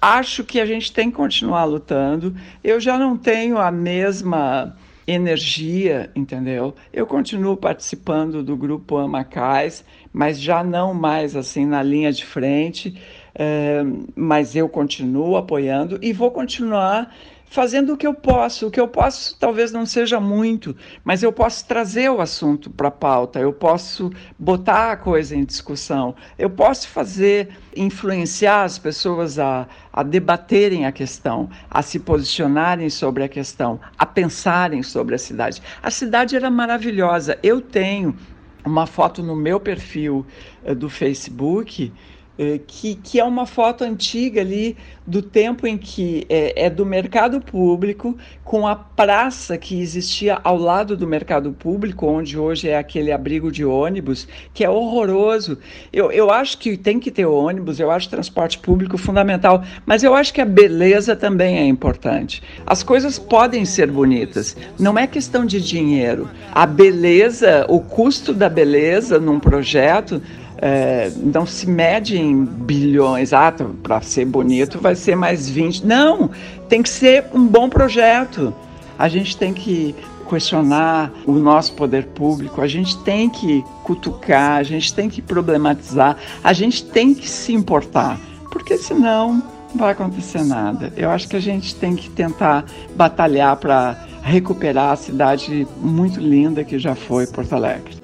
acho 0.00 0.44
que 0.44 0.60
a 0.60 0.66
gente 0.66 0.92
tem 0.92 1.10
que 1.10 1.16
continuar 1.16 1.64
lutando. 1.64 2.34
Eu 2.62 2.80
já 2.80 2.98
não 2.98 3.16
tenho 3.16 3.58
a 3.58 3.70
mesma 3.70 4.76
energia, 5.06 6.10
entendeu? 6.14 6.74
Eu 6.92 7.06
continuo 7.06 7.56
participando 7.56 8.42
do 8.42 8.54
grupo 8.56 8.98
Amacais, 8.98 9.84
mas 10.12 10.38
já 10.38 10.62
não 10.62 10.92
mais 10.92 11.34
assim 11.34 11.64
na 11.64 11.82
linha 11.82 12.12
de 12.12 12.26
frente. 12.26 12.94
É, 13.34 13.82
mas 14.14 14.56
eu 14.56 14.68
continuo 14.68 15.36
apoiando 15.36 15.98
e 16.02 16.12
vou 16.12 16.30
continuar 16.30 17.12
fazendo 17.50 17.94
o 17.94 17.96
que 17.96 18.06
eu 18.06 18.14
posso. 18.14 18.66
O 18.66 18.70
que 18.70 18.80
eu 18.80 18.88
posso 18.88 19.36
talvez 19.38 19.72
não 19.72 19.86
seja 19.86 20.20
muito, 20.20 20.76
mas 21.04 21.22
eu 21.22 21.32
posso 21.32 21.66
trazer 21.66 22.10
o 22.10 22.20
assunto 22.20 22.70
para 22.70 22.88
a 22.88 22.92
pauta, 22.92 23.38
eu 23.38 23.52
posso 23.52 24.10
botar 24.38 24.92
a 24.92 24.96
coisa 24.96 25.34
em 25.34 25.44
discussão, 25.44 26.14
eu 26.38 26.50
posso 26.50 26.88
fazer, 26.88 27.48
influenciar 27.76 28.64
as 28.64 28.78
pessoas 28.78 29.38
a, 29.38 29.66
a 29.92 30.02
debaterem 30.02 30.86
a 30.86 30.92
questão, 30.92 31.48
a 31.70 31.82
se 31.82 31.98
posicionarem 31.98 32.90
sobre 32.90 33.24
a 33.24 33.28
questão, 33.28 33.80
a 33.98 34.06
pensarem 34.06 34.82
sobre 34.82 35.14
a 35.14 35.18
cidade. 35.18 35.62
A 35.82 35.90
cidade 35.90 36.36
era 36.36 36.50
maravilhosa. 36.50 37.38
Eu 37.42 37.60
tenho 37.60 38.16
uma 38.64 38.86
foto 38.86 39.22
no 39.22 39.34
meu 39.34 39.58
perfil 39.58 40.26
uh, 40.64 40.74
do 40.74 40.90
Facebook 40.90 41.92
eh, 41.92 42.17
que, 42.66 42.94
que 42.94 43.18
é 43.18 43.24
uma 43.24 43.46
foto 43.46 43.82
antiga 43.82 44.40
ali 44.40 44.76
do 45.04 45.22
tempo 45.22 45.66
em 45.66 45.76
que 45.76 46.24
é, 46.28 46.66
é, 46.66 46.70
do 46.70 46.86
mercado 46.86 47.40
público, 47.40 48.16
com 48.44 48.66
a 48.66 48.76
praça 48.76 49.56
que 49.58 49.80
existia 49.80 50.38
ao 50.44 50.56
lado 50.56 50.96
do 50.96 51.06
mercado 51.06 51.50
público, 51.50 52.06
onde 52.06 52.38
hoje 52.38 52.68
é 52.68 52.76
aquele 52.76 53.10
abrigo 53.10 53.50
de 53.50 53.64
ônibus, 53.64 54.28
que 54.54 54.62
é 54.62 54.70
horroroso. 54.70 55.58
Eu, 55.92 56.12
eu 56.12 56.30
acho 56.30 56.58
que 56.58 56.76
tem 56.76 57.00
que 57.00 57.10
ter 57.10 57.24
ônibus, 57.24 57.80
eu 57.80 57.90
acho 57.90 58.08
transporte 58.08 58.58
público 58.58 58.96
fundamental, 58.98 59.64
mas 59.84 60.04
eu 60.04 60.14
acho 60.14 60.32
que 60.32 60.40
a 60.40 60.46
beleza 60.46 61.16
também 61.16 61.56
é 61.56 61.64
importante. 61.66 62.42
As 62.66 62.82
coisas 62.82 63.18
podem 63.18 63.64
ser 63.64 63.90
bonitas, 63.90 64.56
não 64.78 64.96
é 64.96 65.06
questão 65.06 65.44
de 65.44 65.60
dinheiro. 65.60 66.28
A 66.52 66.66
beleza, 66.66 67.64
o 67.68 67.80
custo 67.80 68.32
da 68.32 68.48
beleza 68.48 69.18
num 69.18 69.40
projeto 69.40 70.22
é, 70.60 71.10
não 71.16 71.46
se 71.46 71.68
mede 71.68 72.18
em 72.18 72.44
bilhões. 72.44 73.32
Ah, 73.32 73.54
para 73.82 74.00
ser 74.00 74.24
bonito 74.24 74.78
vai 74.78 74.94
ser 74.94 75.16
mais 75.16 75.48
20. 75.48 75.86
Não, 75.86 76.30
tem 76.68 76.82
que 76.82 76.88
ser 76.88 77.26
um 77.32 77.46
bom 77.46 77.68
projeto. 77.68 78.52
A 78.98 79.08
gente 79.08 79.36
tem 79.36 79.54
que 79.54 79.94
questionar 80.28 81.10
o 81.24 81.32
nosso 81.32 81.72
poder 81.72 82.04
público, 82.04 82.60
a 82.60 82.66
gente 82.66 82.98
tem 82.98 83.30
que 83.30 83.64
cutucar, 83.82 84.58
a 84.58 84.62
gente 84.62 84.92
tem 84.92 85.08
que 85.08 85.22
problematizar, 85.22 86.18
a 86.44 86.52
gente 86.52 86.84
tem 86.84 87.14
que 87.14 87.28
se 87.28 87.54
importar, 87.54 88.20
porque 88.52 88.76
senão 88.76 89.42
não 89.70 89.76
vai 89.76 89.92
acontecer 89.92 90.44
nada. 90.44 90.92
Eu 90.96 91.10
acho 91.10 91.28
que 91.28 91.36
a 91.36 91.40
gente 91.40 91.74
tem 91.74 91.96
que 91.96 92.10
tentar 92.10 92.64
batalhar 92.94 93.56
para 93.56 94.06
recuperar 94.22 94.92
a 94.92 94.96
cidade 94.96 95.66
muito 95.80 96.20
linda 96.20 96.62
que 96.62 96.78
já 96.78 96.94
foi 96.94 97.26
Porto 97.26 97.54
Alegre 97.54 97.96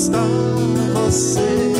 está 0.00 0.24
você? 0.94 1.74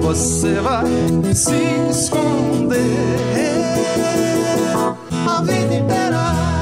Você 0.00 0.54
vai 0.60 0.86
se 1.34 1.54
esconder 1.90 2.80
a 5.28 5.42
vida 5.42 5.74
inteira. 5.74 6.53